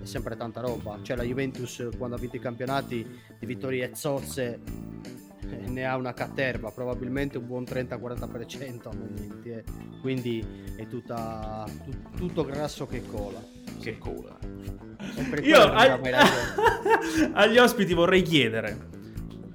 è 0.00 0.04
sempre 0.04 0.36
tanta 0.36 0.60
roba. 0.60 0.98
Cioè 1.02 1.16
la 1.16 1.22
Juventus 1.22 1.88
quando 1.96 2.16
ha 2.16 2.18
vinto 2.18 2.36
i 2.36 2.40
campionati 2.40 3.06
di 3.38 3.46
vittorie 3.46 3.90
e 3.90 3.94
zozze 3.94 4.60
eh, 5.48 5.68
ne 5.68 5.84
ha 5.84 5.96
una 5.96 6.12
caterva, 6.12 6.70
probabilmente 6.70 7.38
un 7.38 7.46
buon 7.46 7.62
30-40% 7.62 8.88
a 8.88 8.94
momenti, 8.94 9.50
eh. 9.50 9.64
quindi 10.00 10.44
è 10.76 10.86
tutta, 10.86 11.64
tu, 11.84 11.90
tutto 12.16 12.44
grasso 12.44 12.86
che 12.86 13.06
cola 13.06 13.56
che 13.86 13.98
cola. 13.98 14.36
Io 15.42 15.60
agli... 15.60 16.10
agli 17.32 17.58
ospiti 17.58 17.94
vorrei 17.94 18.22
chiedere. 18.22 18.94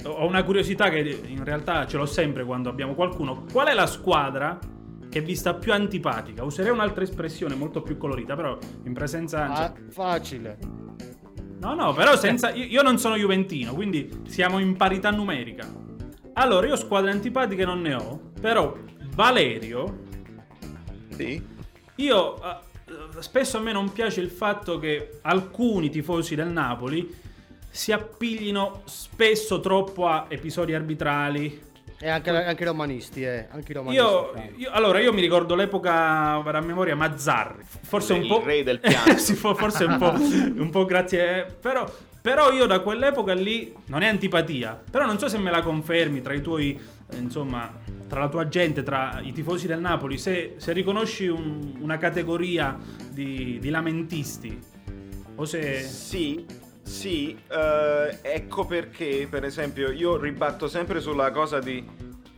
Ho 0.06 0.26
una 0.26 0.44
curiosità 0.44 0.90
che 0.90 1.00
in 1.00 1.44
realtà 1.44 1.86
ce 1.86 1.98
l'ho 1.98 2.06
sempre 2.06 2.46
quando 2.46 2.70
abbiamo 2.70 2.96
qualcuno. 2.96 3.46
Qual 3.52 3.68
è 3.68 3.74
la 3.74 3.88
squadra 3.88 4.58
che 5.12 5.20
vi 5.20 5.36
sta 5.36 5.54
più 5.54 5.74
antipatica? 5.74 6.46
Userei 6.46 6.72
un'altra 6.72 7.04
espressione 7.04 7.54
molto 7.54 7.82
più 7.82 7.98
colorita, 7.98 8.34
però 8.36 8.58
in 8.84 8.94
presenza... 8.94 9.52
Ah, 9.52 9.74
facile. 9.90 10.58
No, 11.60 11.76
no, 11.76 11.94
però 11.94 12.16
senza... 12.16 12.52
Io 12.52 12.82
non 12.82 12.98
sono 12.98 13.18
juventino, 13.18 13.74
quindi 13.74 14.22
siamo 14.28 14.60
in 14.60 14.78
parità 14.78 15.12
numerica. 15.12 15.70
Allora, 16.34 16.66
io 16.66 16.78
squadre 16.78 17.12
antipatiche 17.12 17.66
non 17.66 17.82
ne 17.82 17.94
ho, 17.94 18.32
però 18.40 18.74
Valerio... 19.14 20.06
Sì. 21.10 21.44
Io 21.96 22.36
spesso 23.20 23.58
a 23.58 23.60
me 23.60 23.74
non 23.74 23.92
piace 23.92 24.22
il 24.22 24.30
fatto 24.30 24.80
che 24.80 25.20
alcuni 25.24 25.90
tifosi 25.90 26.36
del 26.36 26.48
Napoli 26.48 27.14
si 27.70 27.92
appiglino 27.92 28.84
spesso 28.86 29.60
troppo 29.60 30.08
a 30.08 30.28
episodi 30.30 30.74
arbitrali. 30.74 31.70
E 32.04 32.10
anche, 32.10 32.32
anche 32.32 32.66
romanisti, 32.66 33.22
eh. 33.22 33.46
Anche 33.52 33.74
romanisti 33.74 34.04
io, 34.04 34.34
io, 34.58 34.72
allora, 34.72 35.00
io 35.00 35.14
mi 35.14 35.22
ricordo 35.22 35.54
l'epoca, 35.54 36.34
a 36.34 36.62
memoria, 36.62 36.96
Mazzarri. 36.96 37.62
Forse 37.64 38.16
il 38.16 38.24
un 38.24 38.28
po'... 38.28 38.44
re 38.44 38.64
del 38.64 38.80
piano. 38.82 39.18
sì, 39.20 39.36
forse 39.36 39.84
un 39.84 39.98
po', 40.00 40.12
un 40.12 40.70
po' 40.72 40.86
grazie... 40.86 41.46
Però, 41.62 41.88
però 42.20 42.52
io 42.52 42.66
da 42.66 42.80
quell'epoca 42.80 43.34
lì, 43.34 43.72
non 43.86 44.02
è 44.02 44.08
antipatia, 44.08 44.82
però 44.90 45.06
non 45.06 45.20
so 45.20 45.28
se 45.28 45.38
me 45.38 45.52
la 45.52 45.62
confermi 45.62 46.22
tra 46.22 46.34
i 46.34 46.42
tuoi, 46.42 46.80
insomma, 47.12 47.72
tra 48.08 48.22
la 48.22 48.30
tua 48.30 48.48
gente, 48.48 48.82
tra 48.82 49.20
i 49.22 49.32
tifosi 49.32 49.68
del 49.68 49.80
Napoli, 49.80 50.18
se, 50.18 50.56
se 50.58 50.74
riconosci 50.74 51.28
un, 51.28 51.76
una 51.82 51.98
categoria 51.98 52.80
di, 53.12 53.60
di, 53.62 53.70
lamentisti 53.70 54.60
o 55.36 55.46
se... 55.46 55.82
Sì, 55.82 56.46
sì, 56.84 57.38
uh, 57.50 58.16
ecco 58.22 58.66
perché, 58.66 59.28
per 59.30 59.44
esempio, 59.44 59.92
io 59.92 60.18
ribatto 60.18 60.68
sempre 60.68 61.00
sulla 61.00 61.32
cosa 61.32 61.60
di, 61.60 61.84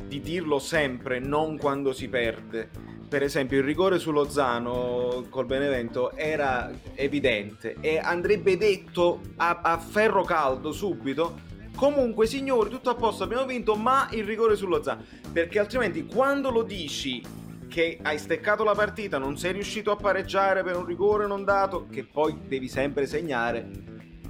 di 0.06 0.20
dirlo 0.22 0.60
sempre, 0.60 1.20
non 1.20 1.58
quando 1.58 1.94
si 1.94 2.08
perde. 2.08 2.70
Per 3.08 3.22
esempio, 3.22 3.60
il 3.60 3.64
rigore 3.64 4.00
su 4.00 4.12
Lozano 4.12 5.26
col 5.30 5.46
Benevento 5.46 6.16
era 6.16 6.72
evidente 6.96 7.76
e 7.80 8.00
andrebbe 8.00 8.58
detto 8.58 9.22
a, 9.38 9.60
a 9.62 9.78
ferro 9.78 10.24
caldo 10.24 10.72
subito 10.72 11.52
Comunque, 11.76 12.28
signori, 12.28 12.70
tutto 12.70 12.92
a 12.92 12.96
posto, 12.96 13.24
abbiamo 13.24 13.46
vinto, 13.46 13.76
ma 13.76 14.08
il 14.12 14.24
rigore 14.24 14.56
sullo 14.56 14.82
Zan. 14.84 15.04
Perché 15.32 15.60
altrimenti, 15.60 16.06
quando 16.06 16.52
lo 16.52 16.62
dici 16.62 17.22
che 17.68 17.98
hai 18.04 18.20
steccato 18.20 18.64
la 18.64 18.76
partita, 18.76 19.18
non 19.18 19.38
sei 19.38 19.54
riuscito 19.54 19.92
a 19.92 19.96
pareggiare 19.96 20.64
per 20.64 20.78
un 20.78 20.86
rigore 20.86 21.26
non 21.26 21.44
dato, 21.44 21.88
che 21.90 22.04
poi 22.06 22.38
devi 22.48 22.68
sempre 22.68 23.08
segnare, 23.08 23.68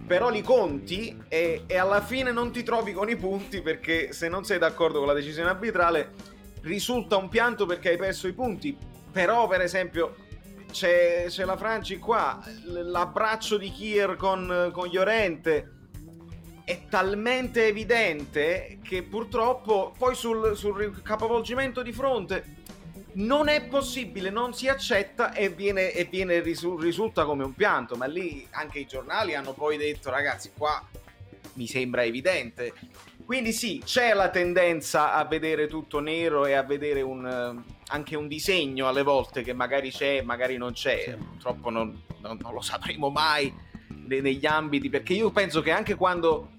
però 0.06 0.30
li 0.30 0.42
conti 0.42 1.18
e, 1.28 1.64
e 1.66 1.78
alla 1.78 2.02
fine 2.02 2.32
non 2.32 2.52
ti 2.52 2.64
trovi 2.64 2.94
con 2.94 3.10
i 3.10 3.16
punti 3.16 3.62
perché 3.62 4.12
se 4.12 4.28
non 4.28 4.44
sei 4.44 4.60
d'accordo 4.60 5.00
con 5.00 5.08
la 5.08 5.14
decisione 5.14 5.50
arbitrale 5.50 6.12
risulta 6.62 7.18
un 7.18 7.30
pianto 7.30 7.66
perché 7.66 7.90
hai 7.90 7.98
perso 7.98 8.28
i 8.28 8.34
punti. 8.34 8.76
Però, 9.12 9.48
per 9.48 9.62
esempio, 9.62 10.16
c'è, 10.72 11.26
c'è 11.28 11.46
la 11.46 11.56
Franci 11.56 11.98
qua, 12.00 12.44
l'abbraccio 12.66 13.58
di 13.58 13.72
Kier 13.72 14.16
con, 14.16 14.72
con 14.74 14.88
Llorente 14.88 15.70
è 16.66 16.86
talmente 16.90 17.68
evidente 17.68 18.80
che 18.82 19.04
purtroppo 19.04 19.94
poi 19.98 20.16
sul, 20.16 20.56
sul 20.56 21.02
capovolgimento 21.02 21.82
di 21.82 21.92
fronte 21.92 22.63
non 23.14 23.48
è 23.48 23.66
possibile, 23.66 24.30
non 24.30 24.54
si 24.54 24.68
accetta 24.68 25.34
e 25.34 25.50
viene, 25.50 25.92
e 25.92 26.06
viene 26.06 26.40
risu- 26.40 26.80
risulta 26.80 27.26
come 27.26 27.44
un 27.44 27.54
pianto. 27.54 27.96
Ma 27.96 28.06
lì 28.06 28.48
anche 28.52 28.80
i 28.80 28.86
giornali 28.86 29.36
hanno 29.36 29.54
poi 29.54 29.78
detto, 29.78 30.10
ragazzi, 30.10 30.52
qua 30.56 30.82
mi 31.54 31.68
sembra 31.68 32.04
evidente. 32.04 32.74
Quindi 33.26 33.54
sì, 33.54 33.82
c'è 33.84 34.14
la 34.14 34.30
tendenza 34.30 35.14
a 35.14 35.24
vedere 35.26 35.68
tutto 35.68 36.00
nero 36.00 36.46
e 36.46 36.54
a 36.54 36.64
vedere 36.64 37.02
un, 37.02 37.64
anche 37.88 38.16
un 38.16 38.28
disegno 38.28 38.88
alle 38.88 39.04
volte 39.04 39.44
che 39.44 39.54
magari 39.54 39.92
c'è, 39.92 40.22
magari 40.22 40.58
non 40.58 40.74
c'è. 40.74 41.04
Sì. 41.06 41.16
Purtroppo 41.16 41.70
non, 41.70 42.02
non, 42.20 42.38
non 42.42 42.54
lo 42.54 42.62
sapremo 42.62 43.10
mai 43.10 43.54
negli 44.06 44.46
ambiti, 44.46 44.90
perché 44.90 45.14
io 45.14 45.32
penso 45.32 45.62
che 45.62 45.72
anche 45.72 45.96
quando 45.96 46.52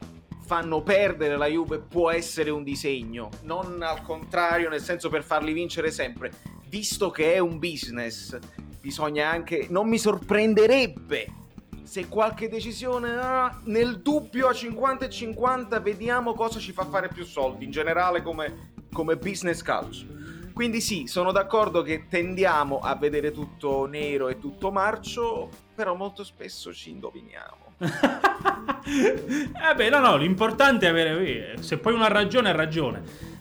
fanno 0.44 0.82
perdere 0.82 1.36
la 1.36 1.46
Juve 1.46 1.78
può 1.78 2.10
essere 2.10 2.50
un 2.50 2.62
disegno, 2.62 3.30
non 3.42 3.82
al 3.82 4.02
contrario, 4.02 4.68
nel 4.68 4.82
senso 4.82 5.08
per 5.08 5.24
farli 5.24 5.52
vincere 5.52 5.90
sempre. 5.90 6.32
Visto 6.68 7.10
che 7.10 7.34
è 7.34 7.38
un 7.38 7.58
business, 7.58 8.38
bisogna 8.80 9.30
anche 9.30 9.66
non 9.70 9.88
mi 9.88 9.98
sorprenderebbe 9.98 11.42
se 11.82 12.08
qualche 12.08 12.48
decisione 12.48 13.14
ah, 13.14 13.60
nel 13.64 14.00
dubbio 14.00 14.48
a 14.48 14.52
50 14.52 15.04
e 15.04 15.10
50 15.10 15.80
vediamo 15.80 16.34
cosa 16.34 16.58
ci 16.58 16.72
fa 16.72 16.84
fare 16.84 17.08
più 17.08 17.24
soldi 17.24 17.64
in 17.64 17.70
generale 17.70 18.22
come, 18.22 18.72
come 18.92 19.16
business 19.16 19.62
calcio. 19.62 20.06
Quindi 20.52 20.80
sì, 20.80 21.06
sono 21.06 21.32
d'accordo 21.32 21.82
che 21.82 22.06
tendiamo 22.08 22.78
a 22.78 22.94
vedere 22.96 23.32
tutto 23.32 23.86
nero 23.86 24.28
e 24.28 24.38
tutto 24.38 24.70
marcio, 24.70 25.48
però 25.74 25.94
molto 25.94 26.22
spesso 26.22 26.72
ci 26.72 26.90
indoviniamo. 26.90 27.63
Eh 27.78 29.74
beh, 29.74 29.88
no, 29.88 29.98
no, 29.98 30.16
l'importante 30.16 30.86
è 30.86 30.90
avere... 30.90 31.56
Se 31.60 31.78
poi 31.78 31.92
una 31.92 32.08
ragione, 32.08 32.50
è 32.50 32.54
ragione. 32.54 33.32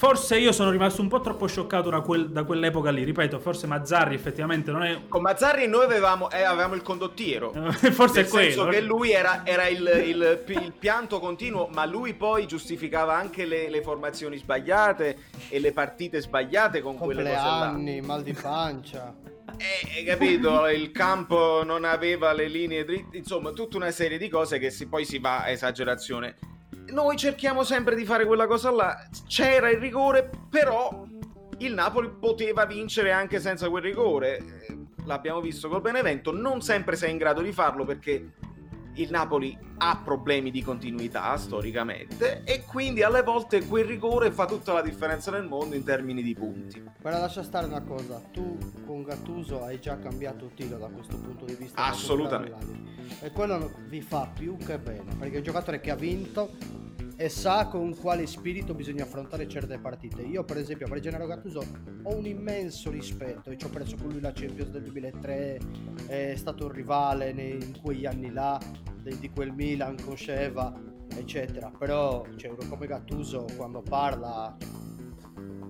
Forse 0.00 0.38
io 0.38 0.50
sono 0.50 0.70
rimasto 0.70 1.02
un 1.02 1.08
po' 1.08 1.20
troppo 1.20 1.46
scioccato 1.46 1.90
da, 1.90 2.00
quel, 2.00 2.30
da 2.30 2.44
quell'epoca 2.44 2.90
lì. 2.90 3.04
Ripeto, 3.04 3.38
forse 3.38 3.66
Mazzarri 3.66 4.14
effettivamente 4.14 4.70
non 4.70 4.82
è. 4.82 4.98
Con 5.08 5.20
Mazzarri 5.20 5.66
noi 5.68 5.84
avevamo, 5.84 6.30
eh, 6.30 6.42
avevamo 6.42 6.74
il 6.74 6.80
condottiero. 6.80 7.52
forse 7.92 8.20
Nel 8.20 8.24
è 8.24 8.28
quello. 8.30 8.50
senso 8.50 8.66
che 8.68 8.80
lui 8.80 9.10
era, 9.10 9.42
era 9.44 9.68
il, 9.68 9.80
il, 10.06 10.42
il, 10.46 10.72
pianto 10.78 11.18
continuo, 11.18 11.68
ma 11.74 11.84
lui 11.84 12.14
poi 12.14 12.46
giustificava 12.46 13.14
anche 13.14 13.44
le, 13.44 13.68
le 13.68 13.82
formazioni 13.82 14.38
sbagliate 14.38 15.18
e 15.50 15.60
le 15.60 15.72
partite 15.72 16.22
sbagliate 16.22 16.80
con 16.80 16.96
quelle 16.96 17.22
cose 17.22 17.34
là. 17.34 17.60
anni, 17.60 18.00
mal 18.00 18.22
di 18.22 18.32
pancia. 18.32 19.14
Eh, 19.56 19.98
hai 19.98 20.04
capito? 20.04 20.66
Il 20.68 20.90
campo 20.90 21.62
non 21.64 21.84
aveva 21.84 22.32
le 22.32 22.48
linee 22.48 22.84
dritte, 22.84 23.16
insomma, 23.16 23.50
tutta 23.52 23.76
una 23.76 23.90
serie 23.90 24.18
di 24.18 24.28
cose 24.28 24.58
che 24.58 24.70
si, 24.70 24.86
poi 24.86 25.04
si 25.04 25.18
va 25.18 25.42
a 25.42 25.50
esagerazione 25.50 26.36
noi 26.90 27.16
cerchiamo 27.16 27.62
sempre 27.62 27.94
di 27.94 28.04
fare 28.04 28.26
quella 28.26 28.46
cosa 28.46 28.70
là. 28.70 29.08
C'era 29.26 29.70
il 29.70 29.78
rigore, 29.78 30.28
però 30.48 31.06
il 31.58 31.74
Napoli 31.74 32.10
poteva 32.18 32.64
vincere 32.66 33.12
anche 33.12 33.40
senza 33.40 33.68
quel 33.68 33.82
rigore. 33.82 34.38
Eh, 34.38 34.78
l'abbiamo 35.04 35.40
visto 35.40 35.68
col 35.68 35.80
Benevento, 35.80 36.32
non 36.32 36.62
sempre 36.62 36.96
sei 36.96 37.10
in 37.10 37.16
grado 37.16 37.42
di 37.42 37.52
farlo 37.52 37.84
perché 37.84 38.32
il 39.02 39.10
Napoli 39.10 39.56
ha 39.78 40.00
problemi 40.04 40.50
di 40.50 40.62
continuità 40.62 41.36
storicamente 41.36 42.42
e 42.44 42.64
quindi 42.64 43.02
alle 43.02 43.22
volte 43.22 43.64
quel 43.64 43.84
rigore 43.84 44.30
fa 44.30 44.46
tutta 44.46 44.72
la 44.72 44.82
differenza 44.82 45.30
nel 45.30 45.46
mondo 45.46 45.74
in 45.74 45.84
termini 45.84 46.22
di 46.22 46.34
punti. 46.34 46.82
Guarda, 47.00 47.20
lascia 47.20 47.42
stare 47.42 47.66
una 47.66 47.82
cosa, 47.82 48.20
tu 48.30 48.58
con 48.84 49.02
Gattuso 49.02 49.64
hai 49.64 49.80
già 49.80 49.98
cambiato 49.98 50.50
tiro 50.54 50.76
da 50.76 50.88
questo 50.88 51.16
punto 51.16 51.44
di 51.44 51.54
vista. 51.54 51.82
Assolutamente. 51.84 52.98
E 53.20 53.30
quello 53.30 53.72
vi 53.88 54.02
fa 54.02 54.30
più 54.32 54.56
che 54.56 54.78
bene, 54.78 55.14
perché 55.16 55.34
è 55.34 55.38
un 55.38 55.44
giocatore 55.44 55.80
che 55.80 55.90
ha 55.90 55.96
vinto 55.96 56.50
e 57.16 57.28
sa 57.28 57.66
con 57.66 57.94
quale 57.98 58.26
spirito 58.26 58.72
bisogna 58.72 59.02
affrontare 59.02 59.46
certe 59.46 59.78
partite. 59.78 60.22
Io, 60.22 60.42
per 60.42 60.56
esempio, 60.56 60.88
per 60.88 61.00
Gennaro 61.00 61.26
Gattuso 61.26 61.62
ho 62.02 62.16
un 62.16 62.24
immenso 62.24 62.90
rispetto. 62.90 63.50
Io 63.50 63.58
ci 63.58 63.66
ho 63.66 63.68
preso 63.68 63.94
con 63.96 64.08
lui 64.08 64.22
la 64.22 64.32
Champions 64.32 64.70
del 64.70 64.82
2003, 64.84 65.60
è 66.06 66.34
stato 66.36 66.64
un 66.64 66.72
rivale 66.72 67.28
in 67.28 67.78
quegli 67.82 68.06
anni 68.06 68.32
là, 68.32 68.58
di 69.02 69.30
quel 69.30 69.52
Milan 69.52 69.96
con 70.02 70.16
Sheva, 70.16 70.72
eccetera. 71.14 71.70
Però 71.76 72.24
c'è 72.36 72.48
uno 72.48 72.68
come 72.68 72.86
Gattuso 72.86 73.46
quando 73.56 73.82
parla 73.82 74.56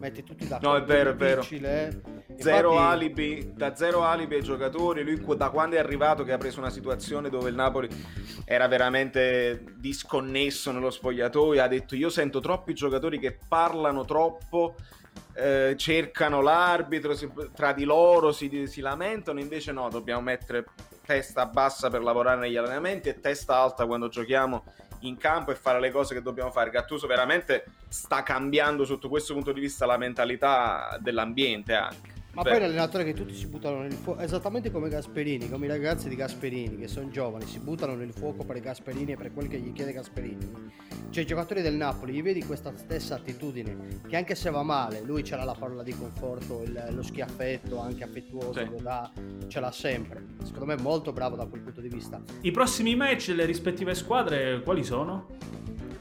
metti 0.00 0.22
tutti 0.22 0.48
d'accordo. 0.48 0.68
No, 0.70 0.76
è 0.76 0.84
vero, 0.84 1.10
è 1.10 1.14
vero. 1.14 1.46
Infatti... 1.48 2.18
Zero 2.36 2.78
alibi, 2.78 3.52
da 3.54 3.74
zero 3.76 4.02
alibi 4.02 4.36
ai 4.36 4.42
giocatori. 4.42 5.04
Lui 5.04 5.22
da 5.36 5.50
quando 5.50 5.76
è 5.76 5.78
arrivato 5.78 6.24
che 6.24 6.32
ha 6.32 6.38
preso 6.38 6.58
una 6.58 6.70
situazione 6.70 7.28
dove 7.28 7.50
il 7.50 7.54
Napoli 7.54 7.88
era 8.46 8.66
veramente 8.66 9.62
disconnesso 9.76 10.72
nello 10.72 10.90
spogliatoio, 10.90 11.62
ha 11.62 11.68
detto 11.68 11.94
io 11.96 12.08
sento 12.08 12.40
troppi 12.40 12.72
giocatori 12.72 13.18
che 13.18 13.38
parlano 13.46 14.06
troppo, 14.06 14.74
eh, 15.34 15.74
cercano 15.76 16.40
l'arbitro, 16.40 17.14
si, 17.14 17.30
tra 17.54 17.74
di 17.74 17.84
loro 17.84 18.32
si, 18.32 18.66
si 18.66 18.80
lamentano, 18.80 19.38
invece 19.38 19.72
no, 19.72 19.90
dobbiamo 19.90 20.22
mettere 20.22 20.64
testa 21.10 21.44
bassa 21.44 21.90
per 21.90 22.02
lavorare 22.02 22.38
negli 22.38 22.56
allenamenti 22.56 23.08
e 23.08 23.18
testa 23.18 23.56
alta 23.56 23.84
quando 23.84 24.06
giochiamo 24.06 24.62
in 25.00 25.16
campo 25.16 25.50
e 25.50 25.56
fare 25.56 25.80
le 25.80 25.90
cose 25.90 26.14
che 26.14 26.22
dobbiamo 26.22 26.52
fare. 26.52 26.70
Gattuso 26.70 27.08
veramente 27.08 27.64
sta 27.88 28.22
cambiando 28.22 28.84
sotto 28.84 29.08
questo 29.08 29.34
punto 29.34 29.50
di 29.50 29.58
vista 29.58 29.86
la 29.86 29.96
mentalità 29.96 30.96
dell'ambiente 31.00 31.74
anche. 31.74 32.19
Ma 32.32 32.42
Beh. 32.42 32.50
poi 32.50 32.60
l'allenatore 32.60 33.04
che 33.04 33.12
tutti 33.12 33.34
si 33.34 33.46
buttano 33.46 33.80
nel 33.80 33.92
fuoco, 33.92 34.20
esattamente 34.20 34.70
come 34.70 34.88
Gasperini, 34.88 35.48
come 35.50 35.66
i 35.66 35.68
ragazzi 35.68 36.08
di 36.08 36.14
Gasperini 36.14 36.76
che 36.76 36.86
sono 36.86 37.08
giovani, 37.10 37.44
si 37.44 37.58
buttano 37.58 37.94
nel 37.96 38.12
fuoco 38.12 38.44
per 38.44 38.60
Gasperini 38.60 39.12
e 39.12 39.16
per 39.16 39.32
quel 39.32 39.48
che 39.48 39.58
gli 39.58 39.72
chiede 39.72 39.92
Gasperini. 39.92 40.68
Cioè 41.10 41.24
i 41.24 41.26
giocatori 41.26 41.60
del 41.60 41.74
Napoli, 41.74 42.12
gli 42.12 42.22
vedi 42.22 42.44
questa 42.44 42.72
stessa 42.76 43.16
attitudine, 43.16 44.00
che 44.06 44.16
anche 44.16 44.36
se 44.36 44.48
va 44.48 44.62
male, 44.62 45.02
lui 45.02 45.24
ce 45.24 45.34
l'ha 45.34 45.42
la 45.42 45.56
parola 45.58 45.82
di 45.82 45.92
conforto, 45.92 46.62
il, 46.62 46.90
lo 46.90 47.02
schiaffetto 47.02 47.80
anche 47.80 48.04
affettuoso, 48.04 48.52
sì. 48.52 48.82
dà, 48.82 49.10
ce 49.48 49.58
l'ha 49.58 49.72
sempre. 49.72 50.24
Secondo 50.44 50.66
me 50.66 50.74
è 50.74 50.80
molto 50.80 51.12
bravo 51.12 51.34
da 51.34 51.46
quel 51.46 51.62
punto 51.62 51.80
di 51.80 51.88
vista. 51.88 52.22
I 52.42 52.52
prossimi 52.52 52.94
match 52.94 53.26
delle 53.26 53.44
rispettive 53.44 53.92
squadre 53.96 54.60
quali 54.62 54.84
sono? 54.84 55.26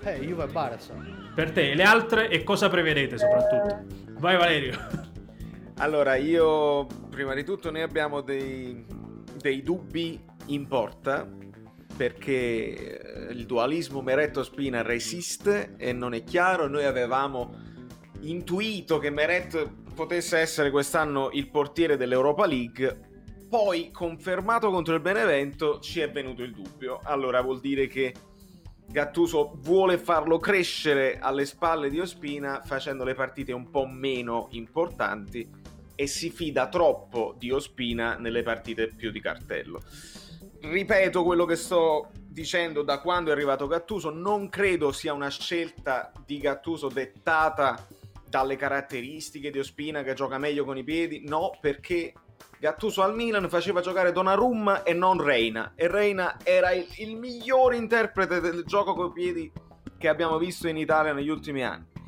Eh, 0.03 0.19
Juve 0.19 0.43
e 0.43 0.47
Barça. 0.47 0.93
Per 1.33 1.51
te, 1.51 1.73
le 1.73 1.83
altre 1.83 2.29
e 2.29 2.43
cosa 2.43 2.69
prevedete 2.69 3.17
soprattutto? 3.17 3.83
Vai 4.19 4.37
Valerio. 4.37 5.07
Allora, 5.79 6.17
io 6.17 6.87
prima 7.09 7.33
di 7.33 7.45
tutto 7.45 7.71
noi 7.71 7.81
abbiamo 7.81 8.19
dei, 8.19 8.85
dei 9.39 9.63
dubbi 9.63 10.21
in 10.47 10.67
porta 10.67 11.25
perché 11.95 13.29
eh, 13.29 13.31
il 13.31 13.45
dualismo 13.45 14.01
Meretto-Spina 14.01 14.81
resiste 14.81 15.75
e 15.77 15.93
non 15.93 16.13
è 16.13 16.25
chiaro. 16.25 16.67
Noi 16.67 16.83
avevamo 16.83 17.55
intuito 18.21 18.97
che 18.97 19.09
Meret 19.09 19.71
potesse 19.95 20.37
essere 20.37 20.69
quest'anno 20.69 21.29
il 21.31 21.49
portiere 21.49 21.95
dell'Europa 21.95 22.45
League. 22.45 23.07
Poi, 23.47 23.89
confermato 23.91 24.69
contro 24.71 24.95
il 24.95 25.01
Benevento, 25.01 25.79
ci 25.79 26.01
è 26.01 26.11
venuto 26.11 26.43
il 26.43 26.51
dubbio. 26.51 26.99
Allora 27.03 27.41
vuol 27.41 27.61
dire 27.61 27.87
che 27.87 28.13
Gattuso 28.85 29.57
vuole 29.61 29.97
farlo 29.97 30.39
crescere 30.39 31.19
alle 31.19 31.45
spalle 31.45 31.89
di 31.89 32.01
Ospina 32.01 32.61
facendo 32.65 33.05
le 33.05 33.13
partite 33.13 33.53
un 33.53 33.69
po' 33.69 33.85
meno 33.85 34.47
importanti 34.51 35.58
e 35.99 36.07
si 36.07 36.29
fida 36.29 36.69
troppo 36.69 37.35
di 37.37 37.51
Ospina 37.51 38.15
nelle 38.15 38.41
partite 38.41 38.87
più 38.87 39.11
di 39.11 39.19
cartello. 39.19 39.81
Ripeto 40.61 41.25
quello 41.25 41.43
che 41.43 41.57
sto 41.57 42.11
dicendo 42.13 42.83
da 42.83 43.01
quando 43.01 43.31
è 43.31 43.33
arrivato 43.33 43.67
Gattuso, 43.67 44.09
non 44.09 44.47
credo 44.47 44.93
sia 44.93 45.11
una 45.11 45.27
scelta 45.27 46.13
di 46.25 46.37
Gattuso 46.37 46.87
dettata 46.87 47.85
dalle 48.29 48.55
caratteristiche 48.55 49.51
di 49.51 49.59
Ospina 49.59 50.01
che 50.01 50.13
gioca 50.13 50.37
meglio 50.37 50.63
con 50.63 50.77
i 50.77 50.85
piedi, 50.85 51.25
no, 51.27 51.51
perché 51.59 52.13
Gattuso 52.61 53.01
al 53.01 53.13
Milan 53.13 53.49
faceva 53.49 53.81
giocare 53.81 54.13
Donnarumma 54.13 54.83
e 54.83 54.93
non 54.93 55.21
Reina 55.21 55.73
e 55.75 55.89
Reina 55.89 56.37
era 56.45 56.71
il, 56.71 56.87
il 56.99 57.17
migliore 57.17 57.75
interprete 57.75 58.39
del 58.39 58.63
gioco 58.65 58.93
con 58.93 59.07
i 59.07 59.11
piedi 59.11 59.51
che 59.97 60.07
abbiamo 60.07 60.37
visto 60.37 60.69
in 60.69 60.77
Italia 60.77 61.11
negli 61.11 61.27
ultimi 61.27 61.61
anni. 61.61 61.98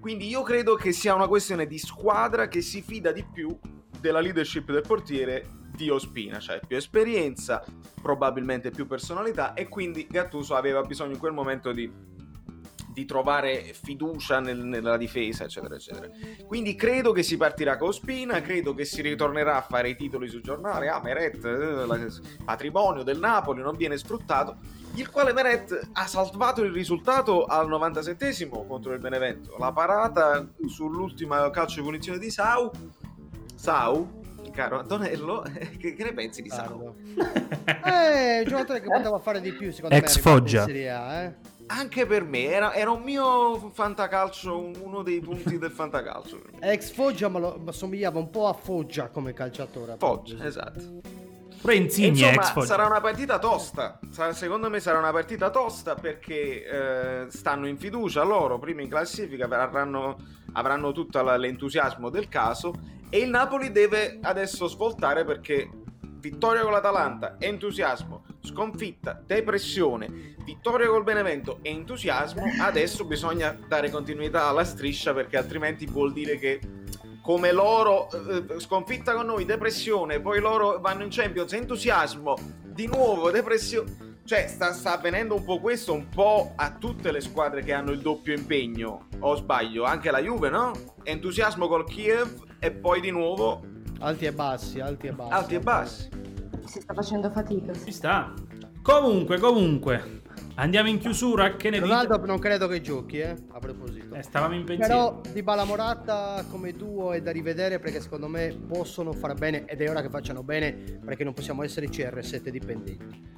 Quindi 0.00 0.28
io 0.28 0.42
credo 0.42 0.74
che 0.74 0.92
sia 0.92 1.14
una 1.14 1.26
questione 1.26 1.66
di 1.66 1.78
squadra 1.78 2.48
che 2.48 2.60
si 2.60 2.82
fida 2.82 3.12
di 3.12 3.24
più 3.24 3.56
della 4.00 4.20
leadership 4.20 4.70
del 4.70 4.82
portiere 4.86 5.48
di 5.74 5.90
Ospina, 5.90 6.38
cioè 6.38 6.60
più 6.66 6.76
esperienza, 6.76 7.62
probabilmente 8.00 8.70
più 8.70 8.86
personalità 8.86 9.52
e 9.54 9.68
quindi 9.68 10.06
Gattuso 10.08 10.54
aveva 10.54 10.80
bisogno 10.82 11.12
in 11.12 11.18
quel 11.18 11.32
momento 11.32 11.72
di, 11.72 11.90
di 12.96 13.04
trovare 13.04 13.74
fiducia 13.74 14.40
nel, 14.40 14.56
nella 14.56 14.96
difesa, 14.96 15.44
eccetera, 15.44 15.74
eccetera. 15.74 16.08
Quindi 16.46 16.74
credo 16.74 17.12
che 17.12 17.22
si 17.22 17.36
partirà 17.36 17.76
con 17.76 17.88
Ospina, 17.88 18.40
credo 18.40 18.72
che 18.72 18.86
si 18.86 19.02
ritornerà 19.02 19.58
a 19.58 19.60
fare 19.60 19.90
i 19.90 19.96
titoli 19.96 20.28
sul 20.28 20.40
giornale, 20.40 20.88
ah 20.88 20.98
Meret, 21.02 21.44
eh, 21.44 22.42
patrimonio 22.42 23.02
del 23.02 23.18
Napoli, 23.18 23.60
non 23.60 23.76
viene 23.76 23.98
sfruttato 23.98 24.56
il 24.94 25.10
quale 25.10 25.34
Meret 25.34 25.88
ha 25.92 26.06
salvato 26.06 26.64
il 26.64 26.72
risultato 26.72 27.44
al 27.44 27.68
97esimo 27.68 28.66
contro 28.66 28.94
il 28.94 28.98
Benevento. 28.98 29.56
La 29.58 29.72
parata 29.72 30.48
sull'ultima 30.66 31.50
calcio 31.50 31.80
di 31.80 31.82
punizione 31.82 32.18
di 32.18 32.30
Sau. 32.30 32.70
Sau, 33.54 34.22
caro 34.52 34.78
Antonello, 34.78 35.44
che, 35.78 35.92
che 35.92 36.02
ne 36.02 36.14
pensi 36.14 36.40
di 36.40 36.48
Sau? 36.48 36.94
eh, 37.14 38.42
giocatore 38.46 38.80
che 38.80 38.88
poteva 38.88 39.18
fare 39.18 39.42
di 39.42 39.52
più, 39.52 39.70
secondo 39.70 39.94
Ex 39.94 40.16
me. 40.16 40.22
Foggia. 40.22 40.64
A, 40.64 41.22
eh? 41.24 41.55
Anche 41.68 42.06
per 42.06 42.22
me, 42.24 42.44
era, 42.44 42.72
era, 42.74 42.90
un 42.90 43.02
mio 43.02 43.70
fantacalcio, 43.70 44.70
uno 44.82 45.02
dei 45.02 45.20
punti 45.20 45.58
del 45.58 45.72
fantacalcio. 45.72 46.40
Ex 46.60 46.92
Foggia, 46.92 47.28
ma, 47.28 47.38
lo, 47.38 47.60
ma 47.62 47.72
somigliava 47.72 48.18
un 48.18 48.30
po' 48.30 48.46
a 48.48 48.52
Foggia 48.52 49.08
come 49.08 49.32
calciatore. 49.32 49.96
Foggia, 49.98 50.44
esatto. 50.44 51.24
Insigne 51.68 52.28
Insomma, 52.28 52.64
sarà 52.64 52.86
una 52.86 53.00
partita 53.00 53.38
tosta. 53.38 53.98
Secondo 54.32 54.70
me 54.70 54.78
sarà 54.78 54.98
una 54.98 55.10
partita 55.10 55.50
tosta 55.50 55.94
perché 55.96 56.64
eh, 56.64 57.26
stanno 57.30 57.66
in 57.66 57.76
fiducia 57.76 58.22
loro, 58.22 58.58
prima 58.58 58.82
in 58.82 58.88
classifica, 58.88 59.46
avranno, 59.46 60.16
avranno 60.52 60.92
tutto 60.92 61.20
l'entusiasmo 61.22 62.08
del 62.10 62.28
caso. 62.28 62.72
E 63.10 63.18
il 63.18 63.30
Napoli 63.30 63.72
deve 63.72 64.18
adesso 64.22 64.68
svoltare 64.68 65.24
perché 65.24 65.68
vittoria 66.30 66.62
con 66.62 66.72
l'Atalanta, 66.72 67.36
entusiasmo, 67.38 68.24
sconfitta, 68.40 69.22
depressione, 69.24 70.34
vittoria 70.44 70.88
col 70.88 71.04
Benevento, 71.04 71.60
entusiasmo. 71.62 72.42
Adesso 72.60 73.04
bisogna 73.04 73.56
dare 73.68 73.90
continuità 73.90 74.48
alla 74.48 74.64
striscia 74.64 75.14
perché 75.14 75.36
altrimenti 75.36 75.86
vuol 75.86 76.12
dire 76.12 76.36
che 76.36 76.58
come 77.22 77.52
loro 77.52 78.08
eh, 78.10 78.58
sconfitta 78.58 79.14
con 79.14 79.26
noi, 79.26 79.44
depressione, 79.44 80.20
poi 80.20 80.40
loro 80.40 80.80
vanno 80.80 81.04
in 81.04 81.10
Champions, 81.10 81.52
entusiasmo, 81.52 82.34
di 82.64 82.86
nuovo 82.86 83.30
depressione. 83.30 84.14
Cioè, 84.24 84.48
sta, 84.48 84.72
sta, 84.72 84.94
avvenendo 84.94 85.36
un 85.36 85.44
po' 85.44 85.60
questo 85.60 85.92
un 85.92 86.08
po' 86.08 86.52
a 86.56 86.72
tutte 86.72 87.12
le 87.12 87.20
squadre 87.20 87.62
che 87.62 87.72
hanno 87.72 87.92
il 87.92 88.00
doppio 88.00 88.34
impegno. 88.34 89.06
O 89.20 89.36
sbaglio, 89.36 89.84
anche 89.84 90.10
la 90.10 90.20
Juve, 90.20 90.50
no? 90.50 90.72
Entusiasmo 91.04 91.68
col 91.68 91.84
Kiev 91.84 92.42
e 92.58 92.72
poi 92.72 93.00
di 93.00 93.12
nuovo. 93.12 93.74
Alti 93.98 94.26
e 94.26 94.32
bassi, 94.32 94.80
alti 94.80 95.06
e 95.06 95.12
bassi. 95.12 95.32
Alti 95.32 95.54
e 95.54 95.60
bassi. 95.60 96.08
Si 96.66 96.80
sta 96.80 96.94
facendo 96.94 97.30
fatica. 97.30 97.72
Si 97.74 97.90
sta. 97.90 98.34
Comunque, 98.82 99.38
comunque. 99.38 100.22
Andiamo 100.58 100.88
in 100.88 100.98
chiusura, 100.98 101.56
che 101.56 101.68
ne 101.68 101.80
Ronaldo 101.80 102.14
dite? 102.14 102.26
non 102.26 102.38
credo 102.38 102.66
che 102.66 102.80
giochi, 102.80 103.18
eh, 103.18 103.34
a 103.52 103.58
proposito. 103.58 104.14
Eh, 104.14 104.22
stavamo 104.22 104.54
in 104.54 104.64
pensiero. 104.64 105.20
Però 105.20 105.32
di 105.32 105.42
Bala 105.42 106.44
come 106.50 106.72
duo 106.72 107.12
è 107.12 107.20
da 107.20 107.30
rivedere 107.30 107.78
perché 107.78 108.00
secondo 108.00 108.26
me 108.26 108.56
possono 108.66 109.12
fare 109.12 109.34
bene 109.34 109.66
ed 109.66 109.82
è 109.82 109.90
ora 109.90 110.00
che 110.00 110.08
facciano 110.08 110.42
bene 110.42 110.72
perché 111.04 111.24
non 111.24 111.34
possiamo 111.34 111.62
essere 111.62 111.88
CR7 111.88 112.48
dipendenti. 112.48 113.34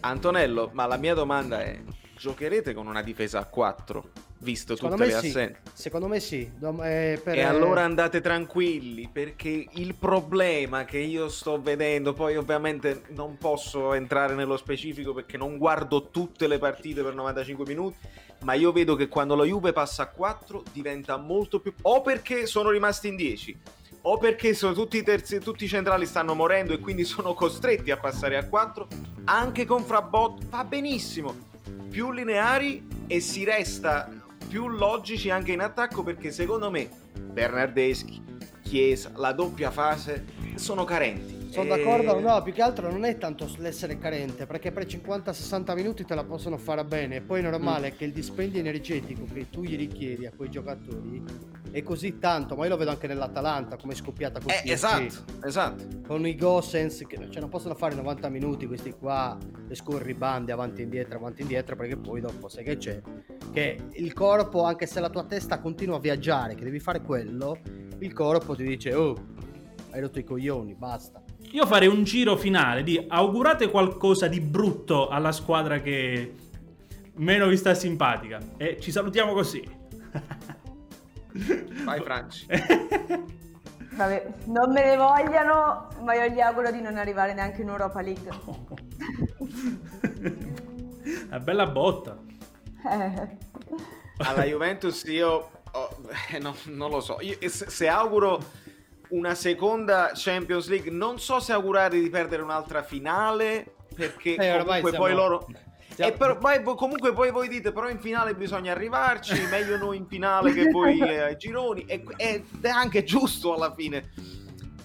Antonello, 0.00 0.70
ma 0.74 0.86
la 0.86 0.98
mia 0.98 1.14
domanda 1.14 1.60
è, 1.60 1.80
giocherete 2.20 2.74
con 2.74 2.86
una 2.86 3.00
difesa 3.00 3.38
a 3.38 3.46
4? 3.46 4.28
visto 4.42 4.74
secondo 4.74 4.96
tutte 4.96 5.08
le 5.08 5.20
sì. 5.20 5.26
assenze. 5.28 5.60
Secondo 5.72 6.06
me 6.06 6.20
sì. 6.20 6.50
Dom- 6.56 6.82
eh, 6.82 7.20
per- 7.22 7.36
E 7.36 7.42
allora 7.42 7.82
andate 7.82 8.20
tranquilli 8.20 9.08
perché 9.12 9.66
il 9.72 9.94
problema 9.94 10.84
che 10.84 10.98
io 10.98 11.28
sto 11.28 11.60
vedendo, 11.60 12.12
poi 12.12 12.36
ovviamente 12.36 13.02
non 13.08 13.36
posso 13.36 13.92
entrare 13.94 14.34
nello 14.34 14.56
specifico 14.56 15.12
perché 15.12 15.36
non 15.36 15.58
guardo 15.58 16.08
tutte 16.08 16.46
le 16.46 16.58
partite 16.58 17.02
per 17.02 17.14
95 17.14 17.66
minuti, 17.66 17.96
ma 18.42 18.54
io 18.54 18.72
vedo 18.72 18.96
che 18.96 19.08
quando 19.08 19.34
la 19.34 19.44
Juve 19.44 19.72
passa 19.72 20.04
a 20.04 20.08
4 20.08 20.62
diventa 20.72 21.16
molto 21.18 21.60
più... 21.60 21.74
o 21.82 22.00
perché 22.00 22.46
sono 22.46 22.70
rimasti 22.70 23.08
in 23.08 23.16
10 23.16 23.58
o 24.02 24.16
perché 24.16 24.54
sono 24.54 24.72
tutti, 24.72 24.96
i 24.96 25.02
terzi, 25.02 25.40
tutti 25.40 25.64
i 25.64 25.68
centrali 25.68 26.06
stanno 26.06 26.34
morendo 26.34 26.72
e 26.72 26.78
quindi 26.78 27.04
sono 27.04 27.34
costretti 27.34 27.90
a 27.90 27.98
passare 27.98 28.38
a 28.38 28.46
4, 28.46 28.86
anche 29.24 29.66
con 29.66 29.84
Frabot 29.84 30.46
va 30.46 30.64
benissimo, 30.64 31.49
più 31.88 32.12
lineari 32.12 32.86
e 33.06 33.20
si 33.20 33.44
resta 33.44 34.10
più 34.48 34.68
logici 34.68 35.30
anche 35.30 35.52
in 35.52 35.60
attacco 35.60 36.02
perché 36.02 36.30
secondo 36.30 36.70
me 36.70 36.88
Bernardeschi, 37.20 38.22
Chiesa, 38.62 39.12
la 39.16 39.32
doppia 39.32 39.70
fase 39.70 40.24
sono 40.54 40.84
carenti. 40.84 41.38
Sono 41.50 41.74
E- 41.74 41.78
d'accordo, 41.78 42.20
no, 42.20 42.40
più 42.42 42.52
che 42.52 42.62
altro 42.62 42.90
non 42.90 43.04
è 43.04 43.18
tanto 43.18 43.48
l'essere 43.58 43.98
carente, 43.98 44.46
perché 44.46 44.70
per 44.70 44.86
50-60 44.86 45.74
minuti 45.74 46.04
te 46.04 46.14
la 46.14 46.22
possono 46.22 46.56
fare 46.56 46.84
bene. 46.84 47.20
Poi 47.20 47.40
è 47.40 47.42
normale 47.42 47.96
che 47.96 48.04
il 48.04 48.12
dispendio 48.12 48.60
energetico 48.60 49.24
che 49.32 49.50
tu 49.50 49.62
gli 49.62 49.76
richiedi 49.76 50.26
a 50.26 50.32
quei 50.36 50.48
giocatori 50.48 51.20
è 51.70 51.82
così 51.82 52.18
tanto, 52.18 52.56
ma 52.56 52.64
io 52.64 52.70
lo 52.70 52.76
vedo 52.76 52.90
anche 52.90 53.06
nell'Atalanta 53.06 53.76
come 53.76 53.92
è 53.92 53.96
scoppiata 53.96 54.40
con 54.40 54.50
Eh, 54.50 54.70
esatto, 54.70 55.24
esatto. 55.44 55.84
con 56.06 56.26
i 56.26 56.34
Gossens, 56.34 57.04
che 57.06 57.16
cioè, 57.30 57.40
non 57.40 57.48
possono 57.48 57.74
fare 57.74 57.94
90 57.94 58.28
minuti 58.28 58.66
questi 58.66 58.92
qua, 58.92 59.36
le 59.66 59.74
scorribande 59.74 60.52
avanti 60.52 60.80
e 60.80 60.84
indietro, 60.84 61.18
avanti 61.18 61.40
e 61.40 61.42
indietro, 61.42 61.76
perché 61.76 61.96
poi 61.96 62.20
dopo 62.20 62.48
sai 62.48 62.64
che 62.64 62.76
c'è, 62.76 63.00
che 63.52 63.78
il 63.92 64.12
corpo, 64.12 64.64
anche 64.64 64.86
se 64.86 65.00
la 65.00 65.10
tua 65.10 65.24
testa 65.24 65.60
continua 65.60 65.96
a 65.96 66.00
viaggiare, 66.00 66.54
che 66.54 66.64
devi 66.64 66.80
fare 66.80 67.00
quello, 67.02 67.58
il 67.98 68.12
corpo 68.12 68.54
ti 68.56 68.64
dice, 68.64 68.94
oh, 68.94 69.14
hai 69.90 70.00
rotto 70.00 70.18
i 70.18 70.24
coglioni, 70.24 70.74
basta. 70.74 71.22
Io 71.52 71.66
farei 71.66 71.88
un 71.88 72.04
giro 72.04 72.36
finale 72.36 72.82
di 72.82 73.04
augurate 73.08 73.70
qualcosa 73.70 74.28
di 74.28 74.40
brutto 74.40 75.08
alla 75.08 75.32
squadra 75.32 75.80
che 75.80 76.34
meno 77.16 77.48
vi 77.48 77.56
sta 77.56 77.74
simpatica. 77.74 78.38
E 78.56 78.78
ci 78.80 78.90
salutiamo 78.90 79.32
così. 79.32 79.78
Vai 81.84 82.00
Franci. 82.02 82.46
Vabbè, 83.92 84.32
non 84.46 84.72
me 84.72 84.84
ne 84.84 84.96
vogliano, 84.96 85.88
ma 86.02 86.14
io 86.14 86.32
gli 86.32 86.40
auguro 86.40 86.70
di 86.70 86.80
non 86.80 86.96
arrivare 86.96 87.34
neanche 87.34 87.62
in 87.62 87.68
Europa 87.68 88.00
League. 88.00 88.30
Una 91.26 91.40
bella 91.40 91.66
botta. 91.66 92.16
Eh. 92.88 93.36
Alla 94.18 94.44
Juventus 94.44 95.02
io 95.04 95.50
oh, 95.72 95.96
eh, 96.32 96.38
no, 96.38 96.54
non 96.66 96.90
lo 96.90 97.00
so. 97.00 97.18
Io- 97.20 97.36
se, 97.48 97.68
se 97.70 97.88
auguro 97.88 98.42
una 99.08 99.34
seconda 99.34 100.12
Champions 100.14 100.68
League, 100.68 100.90
non 100.90 101.18
so 101.18 101.40
se 101.40 101.52
augurare 101.52 101.98
di 102.00 102.08
perdere 102.08 102.42
un'altra 102.42 102.82
finale 102.82 103.74
perché 103.94 104.34
Eh, 104.36 104.58
comunque 104.64 104.90
siamo- 104.90 105.04
poi 105.04 105.14
loro 105.14 105.46
siamo- 105.46 105.68
E 105.96 106.12
però, 106.12 106.38
poi- 106.38 106.62
comunque 106.62 107.12
poi 107.12 107.30
voi 107.30 107.48
dite 107.48 107.72
però 107.72 107.88
in 107.88 107.98
finale 107.98 108.34
bisogna 108.34 108.72
arrivarci, 108.72 109.38
meglio 109.50 109.76
noi 109.76 109.98
in 109.98 110.06
finale 110.06 110.52
che 110.52 110.70
voi 110.70 110.98
eh, 111.02 111.20
ai 111.20 111.36
gironi 111.36 111.84
e- 111.86 112.04
ed 112.16 112.44
è 112.60 112.68
anche 112.68 113.04
giusto 113.04 113.54
alla 113.54 113.74
fine. 113.74 114.10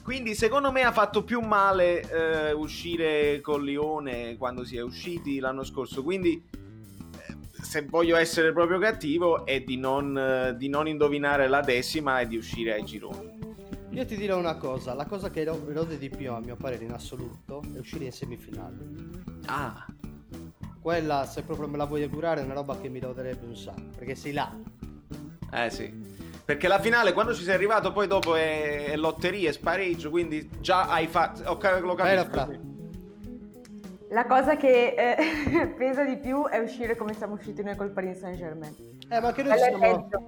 Quindi 0.04 0.36
secondo 0.36 0.72
me 0.72 0.84
ha 0.84 0.92
fatto 0.92 1.24
più 1.24 1.40
male 1.40 2.02
eh, 2.02 2.52
uscire 2.52 3.42
con 3.42 3.64
Lione 3.64 4.38
quando 4.38 4.64
si 4.64 4.78
è 4.78 4.82
usciti 4.82 5.40
l'anno 5.40 5.64
scorso. 5.64 6.04
Quindi 6.04 6.44
eh, 6.54 7.36
se 7.60 7.86
voglio 7.90 8.16
essere 8.16 8.54
proprio 8.54 8.78
cattivo 8.78 9.46
è 9.48 9.62
di 9.62 9.78
non, 9.78 10.16
eh, 10.16 10.56
di 10.58 10.70
non 10.70 10.88
indovinare 10.88 11.48
la 11.48 11.62
decima 11.62 12.20
e 12.20 12.28
di 12.28 12.38
uscire 12.38 12.74
ai 12.74 12.84
gironi. 12.84 13.34
Io 13.96 14.06
ti 14.06 14.18
dirò 14.18 14.38
una 14.38 14.58
cosa, 14.58 14.94
la 14.94 15.06
cosa 15.06 15.30
che 15.30 15.46
rode 15.46 15.98
di 15.98 16.10
più 16.10 16.30
a 16.34 16.40
mio 16.40 16.58
parere 16.58 16.84
in 16.84 16.92
assoluto 16.92 17.64
è 17.74 17.80
uscire 17.80 18.06
in 18.06 18.12
semifinale. 18.12 18.76
Ah, 19.46 19.88
Quella, 20.86 21.26
se 21.26 21.42
proprio 21.42 21.68
me 21.68 21.78
la 21.78 21.86
vuoi 21.86 22.04
augurare, 22.04 22.42
è 22.42 22.44
una 22.44 22.54
roba 22.54 22.78
che 22.80 22.90
mi 22.90 23.00
roderebbe 23.00 23.44
un 23.48 23.56
sacco, 23.56 23.82
perché 23.98 24.14
sei 24.14 24.34
là. 24.34 24.56
eh 25.52 25.72
sì. 25.72 25.92
Perché 26.46 26.68
la 26.68 26.78
finale, 26.78 27.12
quando 27.12 27.34
ci 27.34 27.42
sei 27.42 27.56
arrivato, 27.56 27.92
poi 27.92 28.06
dopo 28.06 28.36
è, 28.36 28.92
è 28.92 28.96
lotteria, 28.96 29.50
è 29.50 29.52
spareggio, 29.52 30.12
quindi 30.12 30.48
già 30.60 30.88
hai 30.88 31.08
fatto... 31.08 31.42
Ho 31.50 31.58
ca- 31.58 31.80
lo 31.80 31.98
sì. 31.98 32.60
La 34.10 34.28
cosa 34.28 34.58
che 34.58 34.94
eh, 34.96 35.68
pesa 35.76 36.04
di 36.04 36.18
più 36.18 36.46
è 36.46 36.60
uscire 36.60 36.96
come 36.96 37.16
siamo 37.16 37.34
usciti 37.34 37.64
noi 37.64 37.76
col 37.76 37.90
Paris 37.90 38.20
Saint 38.20 38.38
Germain. 38.38 38.76
Eh, 39.10 39.20
ma 39.20 39.30
anche 39.30 39.42
noi 39.42 39.58
ci 39.58 39.58
Quello 39.58 39.76
è 39.78 39.80
siamo... 39.80 40.08
peggio. 40.08 40.24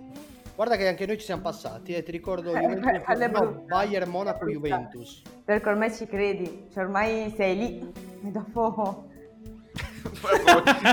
Guarda 0.56 0.76
che 0.76 0.88
anche 0.88 1.06
noi 1.06 1.20
ci 1.20 1.26
siamo 1.26 1.43
passati, 1.43 1.93
eh, 1.93 2.02
ti 2.02 2.10
ricordo 2.10 2.56
Eh, 2.56 2.62
Juventus, 2.65 3.15
è 3.20 3.28
no. 3.28 3.63
Bayern 3.67 4.10
Monaco 4.10 4.48
Juventus. 4.48 5.22
Perché 5.46 5.70
ormai 5.70 5.93
ci 5.93 6.08
credi, 6.08 6.65
cioè 6.74 6.84
ormai 6.84 7.32
sei 7.38 7.56
lì. 7.56 7.93
E 8.26 8.32
dopo... 8.32 9.06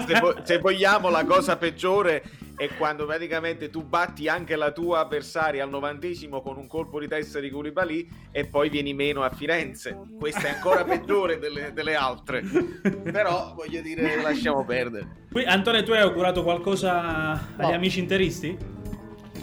se, 0.06 0.20
vo- 0.20 0.34
se 0.42 0.58
vogliamo 0.58 1.08
la 1.10 1.24
cosa 1.24 1.56
peggiore 1.56 2.22
è 2.56 2.68
quando 2.78 3.04
praticamente 3.04 3.68
tu 3.68 3.82
batti 3.82 4.28
anche 4.28 4.54
la 4.54 4.70
tua 4.70 5.00
avversaria 5.00 5.64
al 5.64 5.70
novantesimo 5.70 6.40
con 6.40 6.56
un 6.56 6.68
colpo 6.68 7.00
di 7.00 7.08
testa 7.08 7.40
di 7.40 7.50
Koulibaly 7.50 8.08
e 8.30 8.46
poi 8.46 8.68
vieni 8.68 8.94
meno 8.94 9.22
a 9.22 9.30
Firenze 9.30 9.98
questa 10.18 10.42
è 10.42 10.50
ancora 10.50 10.84
peggiore 10.84 11.38
delle, 11.40 11.72
delle 11.72 11.96
altre 11.96 12.42
però 13.10 13.54
voglio 13.56 13.80
dire 13.82 14.20
lasciamo 14.22 14.64
perdere 14.64 15.22
Qui, 15.32 15.44
Antonio, 15.44 15.82
tu 15.82 15.90
hai 15.90 16.00
augurato 16.00 16.44
qualcosa 16.44 17.32
agli 17.56 17.70
No. 17.70 17.74
amici 17.74 17.98
interisti? 17.98 18.56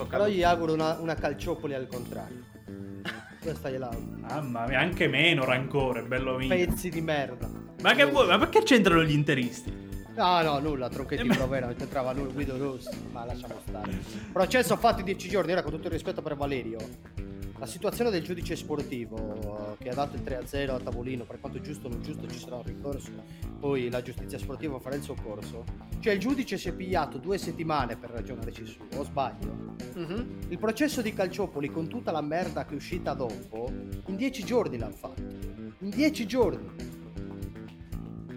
Però 0.08 0.26
gli 0.28 0.42
auguro 0.42 0.72
una, 0.74 0.98
una 1.00 1.16
calciopoli 1.16 1.74
al 1.74 1.88
contrario. 1.88 2.38
Questa 3.42 3.70
gliela 3.70 3.90
auguro. 3.90 4.18
Mamma 4.22 4.66
mia, 4.68 4.80
anche 4.80 5.08
meno 5.10 5.44
rancore, 5.44 6.04
bello 6.04 6.38
mio. 6.38 6.48
Pezzi 6.48 6.90
di 6.90 7.02
merda. 7.02 7.50
Ma 7.82 7.94
che 7.94 8.06
vuoi? 8.06 8.28
Ma 8.28 8.38
perché 8.38 8.64
c'entrano 8.64 9.04
gli 9.04 9.12
interisti? 9.12 9.90
No, 10.16 10.42
no, 10.42 10.60
nulla, 10.60 10.90
Tronchetti 10.90 11.22
Eh, 11.22 11.26
ma- 11.26 11.36
Provera, 11.36 11.66
non 11.68 11.76
c'entrava 11.76 12.12
nulla, 12.14 12.32
Guido 12.32 12.58
Rossi, 12.58 12.90
ma 13.12 13.26
lasciamo 13.26 13.56
stare. 13.66 13.98
Processo 14.32 14.76
fatti 14.76 15.04
dieci 15.04 15.30
giorni, 15.30 15.52
ora 15.52 15.62
con 15.64 15.72
tutto 15.72 15.88
il 15.88 15.94
rispetto 15.94 16.22
per 16.22 16.36
Valerio. 16.36 16.78
La 17.58 17.66
situazione 17.68 18.10
del 18.10 18.24
giudice 18.24 18.56
sportivo 18.56 19.76
eh, 19.80 19.84
che 19.84 19.90
ha 19.90 19.94
dato 19.94 20.16
il 20.16 20.24
3-0 20.24 20.72
a 20.72 20.80
tavolino, 20.80 21.24
per 21.26 21.40
quanto 21.40 21.62
giusto 21.62 21.88
o 21.88 21.92
non 21.92 22.02
giusto 22.02 22.28
ci 22.28 22.40
sarà 22.40 22.56
un 22.58 22.64
ricorso, 22.64 23.12
poi 23.60 23.90
la 23.90 24.02
giustizia 24.02 24.38
sportiva 24.40 24.80
farà 24.80 24.96
il 24.96 25.04
suo 25.04 25.16
corso. 25.24 25.64
Cioè 26.00 26.14
il 26.14 26.20
giudice 26.20 26.58
si 26.58 26.70
è 26.70 26.74
pigliato 26.74 27.18
due 27.20 27.38
settimane 27.38 27.98
per 27.98 28.10
ragionarci 28.10 28.66
su, 28.66 28.80
o 28.96 29.04
sbaglio? 29.04 29.76
Mhm. 29.94 30.40
Il 30.50 30.58
processo 30.58 31.02
di 31.04 31.14
Calciopoli 31.14 31.70
con 31.70 31.88
tutta 31.88 32.12
la 32.12 32.22
merda 32.22 32.66
che 32.66 32.74
è 32.74 32.76
uscita 32.76 33.14
dopo, 33.14 33.72
in 34.08 34.16
dieci 34.16 34.44
giorni 34.44 34.78
l'hanno 34.78 34.96
fatto. 34.96 35.22
In 35.22 35.90
dieci 35.90 36.26
giorni. 36.28 37.00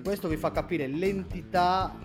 Questo 0.05 0.29
vi 0.29 0.37
fa 0.37 0.51
capire 0.51 0.87
l'entità 0.87 1.99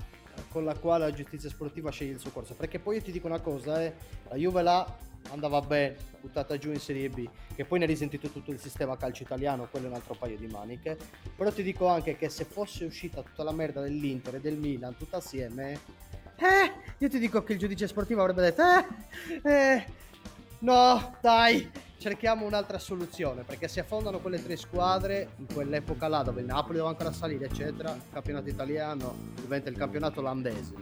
con 0.52 0.64
la 0.64 0.74
quale 0.74 1.04
la 1.04 1.12
giustizia 1.12 1.50
sportiva 1.50 1.92
sceglie 1.92 2.14
il 2.14 2.20
suo 2.20 2.32
corso. 2.32 2.54
Perché 2.54 2.80
poi 2.80 2.96
io 2.96 3.02
ti 3.02 3.12
dico 3.12 3.28
una 3.28 3.42
cosa, 3.42 3.84
eh, 3.84 3.94
la 4.30 4.38
Juve 4.38 4.62
là 4.62 4.98
andava 5.32 5.60
bene, 5.60 5.98
buttata 6.22 6.58
giù 6.58 6.72
in 6.72 6.80
Serie 6.80 7.10
B, 7.10 7.28
che 7.54 7.66
poi 7.66 7.80
ne 7.80 7.84
ha 7.84 7.88
risentito 7.90 8.30
tutto 8.30 8.52
il 8.52 8.60
sistema 8.60 8.96
calcio 8.96 9.24
italiano, 9.24 9.68
quello 9.70 9.88
è 9.88 9.90
un 9.90 9.96
altro 9.96 10.16
paio 10.18 10.38
di 10.38 10.48
maniche. 10.48 10.98
Però 11.36 11.52
ti 11.52 11.62
dico 11.62 11.88
anche 11.88 12.16
che 12.16 12.30
se 12.30 12.46
fosse 12.46 12.86
uscita 12.86 13.22
tutta 13.22 13.44
la 13.44 13.52
merda 13.52 13.82
dell'Inter 13.82 14.36
e 14.36 14.40
del 14.40 14.56
Milan 14.56 14.96
tutta 14.96 15.18
assieme, 15.18 15.80
eh, 16.38 16.72
io 17.00 17.10
ti 17.10 17.20
dico 17.20 17.44
che 17.44 17.52
il 17.52 17.60
giudice 17.60 17.86
sportivo 17.86 18.22
avrebbe 18.22 18.44
detto, 18.44 18.64
eh, 18.64 19.52
eh, 19.52 19.86
no, 20.60 21.18
dai, 21.20 21.70
cerchiamo 22.00 22.46
un'altra 22.46 22.80
soluzione, 22.80 23.44
perché 23.44 23.68
si 23.68 23.80
affondano 23.80 24.20
quelle 24.20 24.42
tre 24.42 24.56
squadre 24.56 25.30
in 25.38 25.46
quell'epoca 25.54 26.08
là 26.08 26.24
dove 26.24 26.40
il 26.42 26.48
Napoli 26.48 26.74
doveva 26.78 26.90
ancora 26.90 27.12
salire, 27.12 27.46
eccetera, 27.46 27.92
il 27.94 28.02
campionato 28.12 28.50
italiano 28.50 29.16
diventa 29.42 29.70
il 29.70 29.76
campionato 29.78 30.22
olandese. 30.22 30.74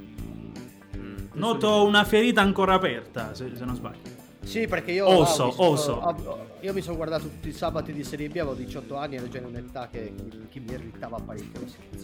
Mm. 0.96 1.16
Noto 1.34 1.86
una 1.86 2.04
ferita 2.04 2.42
ancora 2.42 2.76
aperta, 2.76 3.34
se, 3.34 3.52
se 3.56 3.66
non 3.66 3.76
sbaglio. 3.76 4.26
Sì, 4.44 4.66
perché 4.66 4.92
io 4.94 5.06
Oso, 5.08 5.44
ho 5.44 5.48
visto- 5.48 5.64
oso. 5.64 5.92
ho- 5.94 6.46
io 6.62 6.74
mi 6.74 6.82
sono 6.82 6.96
guardato 6.96 7.24
tutti 7.28 7.50
i 7.50 7.52
sabati 7.52 7.92
di 7.92 8.04
Serie 8.04 8.28
B, 8.30 8.32
avevo 8.38 8.54
18 8.54 8.96
anni, 8.96 9.18
ero 9.18 9.28
già 9.28 9.40
in 9.40 9.46
un'età 9.46 9.90
che, 9.92 10.14
che 10.50 10.60
mi 10.60 10.72
irritava 10.72 11.18
parecchio. 11.20 11.62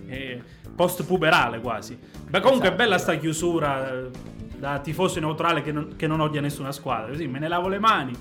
Eh, 0.07 0.41
Post 0.75 1.03
puberale 1.05 1.61
quasi. 1.61 1.95
Beh, 1.95 2.41
comunque 2.41 2.67
Esatto. 2.67 2.73
è 2.81 2.85
bella 2.85 2.97
sta 2.97 3.15
chiusura 3.15 3.89
eh, 3.93 4.09
da 4.57 4.79
tifoso 4.79 5.19
neutrale 5.21 5.61
che 5.61 5.71
non, 5.71 5.95
che 5.95 6.05
non 6.05 6.19
odia 6.19 6.41
nessuna 6.41 6.71
squadra. 6.73 7.11
Così 7.11 7.27
me 7.27 7.39
ne 7.39 7.47
lavo 7.47 7.69
le 7.69 7.79
mani. 7.79 8.13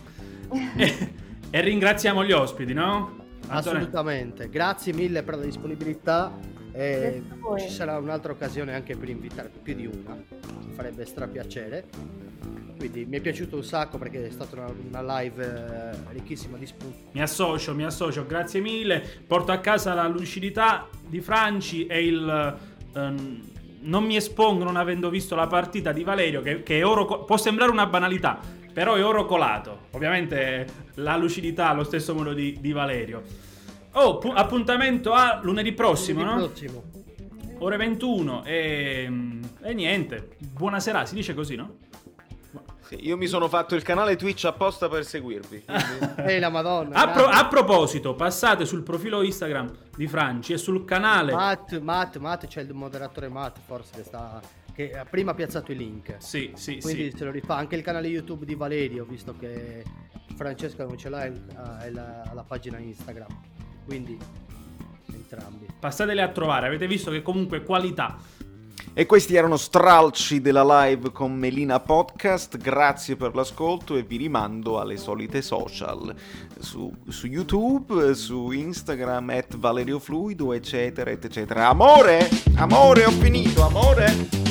E, 0.76 1.12
e 1.50 1.60
ringraziamo 1.60 2.24
gli 2.24 2.32
ospiti, 2.32 2.72
no? 2.72 3.20
Antonio? 3.48 3.80
Assolutamente, 3.80 4.48
grazie 4.48 4.92
mille 4.92 5.22
per 5.22 5.36
la 5.36 5.44
disponibilità. 5.44 6.32
E 6.74 7.22
ci 7.58 7.68
sarà 7.68 7.98
un'altra 7.98 8.32
occasione 8.32 8.74
anche 8.74 8.96
per 8.96 9.10
invitare 9.10 9.50
più 9.62 9.74
di 9.74 9.86
una, 9.86 10.14
mi 10.14 10.72
farebbe 10.72 11.04
strapiacere. 11.04 11.84
Quindi 12.78 13.04
mi 13.04 13.18
è 13.18 13.20
piaciuto 13.20 13.56
un 13.56 13.62
sacco 13.62 13.98
perché 13.98 14.26
è 14.26 14.30
stata 14.30 14.56
una, 14.56 14.74
una 14.88 15.20
live 15.20 15.44
eh, 15.44 16.12
ricchissima 16.12 16.56
di 16.56 16.66
spunti. 16.66 17.10
Mi 17.12 17.22
associo, 17.22 17.74
mi 17.74 17.84
associo, 17.84 18.26
grazie 18.26 18.60
mille. 18.60 19.02
Porto 19.24 19.52
a 19.52 19.58
casa 19.58 19.94
la 19.94 20.08
lucidità 20.08 20.88
di 21.06 21.20
Franci 21.20 21.86
e 21.86 22.04
il... 22.04 22.58
Um, 22.94 23.50
non 23.82 24.04
mi 24.04 24.16
espongo 24.16 24.64
non 24.64 24.76
avendo 24.76 25.10
visto 25.10 25.34
la 25.34 25.46
partita 25.46 25.92
di 25.92 26.04
Valerio, 26.04 26.40
che, 26.40 26.62
che 26.62 26.82
oro... 26.82 27.24
può 27.24 27.36
sembrare 27.36 27.70
una 27.70 27.86
banalità, 27.86 28.40
però 28.72 28.94
è 28.94 29.04
oro 29.04 29.24
colato. 29.26 29.86
Ovviamente 29.90 30.66
la 30.94 31.16
lucidità 31.16 31.68
allo 31.68 31.84
stesso 31.84 32.14
modo 32.14 32.32
di, 32.32 32.58
di 32.60 32.72
Valerio. 32.72 33.22
Oh, 33.92 34.18
pu- 34.18 34.32
appuntamento 34.34 35.12
a 35.12 35.40
lunedì 35.42 35.72
prossimo, 35.72 36.22
lunedì 36.22 36.40
no? 36.40 36.46
prossimo. 36.46 36.82
Ore 37.58 37.76
21 37.76 38.44
e, 38.44 39.40
e 39.60 39.74
niente. 39.74 40.30
Buonasera, 40.38 41.04
si 41.04 41.14
dice 41.14 41.34
così, 41.34 41.54
no? 41.54 41.76
Sì, 42.80 43.06
io 43.06 43.16
mi 43.16 43.26
sono 43.26 43.48
fatto 43.48 43.74
il 43.74 43.82
canale 43.82 44.16
Twitch 44.16 44.44
apposta 44.44 44.88
per 44.88 45.04
seguirvi. 45.04 45.64
Ehi 46.16 46.40
la 46.40 46.48
madonna. 46.48 46.96
A, 46.96 47.08
pro- 47.08 47.26
a, 47.26 47.46
proposito, 47.46 48.14
passate 48.14 48.66
sul 48.66 48.82
profilo 48.82 49.22
Instagram 49.22 49.70
di 49.96 50.06
Franci 50.06 50.54
e 50.54 50.58
sul 50.58 50.84
canale. 50.84 51.32
Matt, 51.32 51.78
Matt, 51.78 52.16
Matt, 52.18 52.46
c'è 52.46 52.62
il 52.62 52.74
moderatore 52.74 53.28
Matt 53.28 53.58
forse 53.64 53.92
che 53.94 54.02
sta 54.02 54.40
che 54.74 54.92
ha 54.92 55.04
prima 55.04 55.34
piazzato 55.34 55.72
i 55.72 55.76
link. 55.76 56.16
Sì, 56.18 56.52
sì, 56.54 56.78
Quindi 56.80 57.10
sì. 57.10 57.16
se 57.18 57.24
lo 57.24 57.30
rifà 57.30 57.56
anche 57.56 57.76
il 57.76 57.82
canale 57.82 58.08
YouTube 58.08 58.44
di 58.44 58.54
Valerio, 58.54 59.04
visto 59.04 59.34
che 59.38 59.84
Francesco 60.34 60.84
non 60.84 60.96
ce 60.96 61.08
l'ha, 61.08 61.24
è 61.24 61.90
la, 61.90 62.30
la 62.32 62.44
pagina 62.44 62.78
Instagram. 62.78 63.28
Quindi 63.84 64.18
entrambi. 65.12 65.66
Passatele 65.78 66.22
a 66.22 66.28
trovare, 66.28 66.66
avete 66.66 66.86
visto 66.86 67.10
che 67.10 67.22
comunque 67.22 67.62
qualità. 67.62 68.18
E 68.94 69.06
questi 69.06 69.34
erano 69.36 69.56
stralci 69.56 70.42
della 70.42 70.84
live 70.84 71.12
con 71.12 71.34
Melina 71.34 71.80
Podcast, 71.80 72.58
grazie 72.58 73.16
per 73.16 73.34
l'ascolto 73.34 73.96
e 73.96 74.02
vi 74.02 74.18
rimando 74.18 74.80
alle 74.80 74.98
solite 74.98 75.40
social, 75.40 76.14
su, 76.58 76.92
su 77.08 77.26
YouTube, 77.26 78.14
su 78.14 78.50
Instagram, 78.50 79.30
at 79.30 79.56
Valerio 79.56 79.98
Fluido, 79.98 80.52
eccetera, 80.52 81.10
eccetera. 81.10 81.68
Amore, 81.68 82.28
amore, 82.56 83.06
ho 83.06 83.12
finito, 83.12 83.62
amore! 83.62 84.41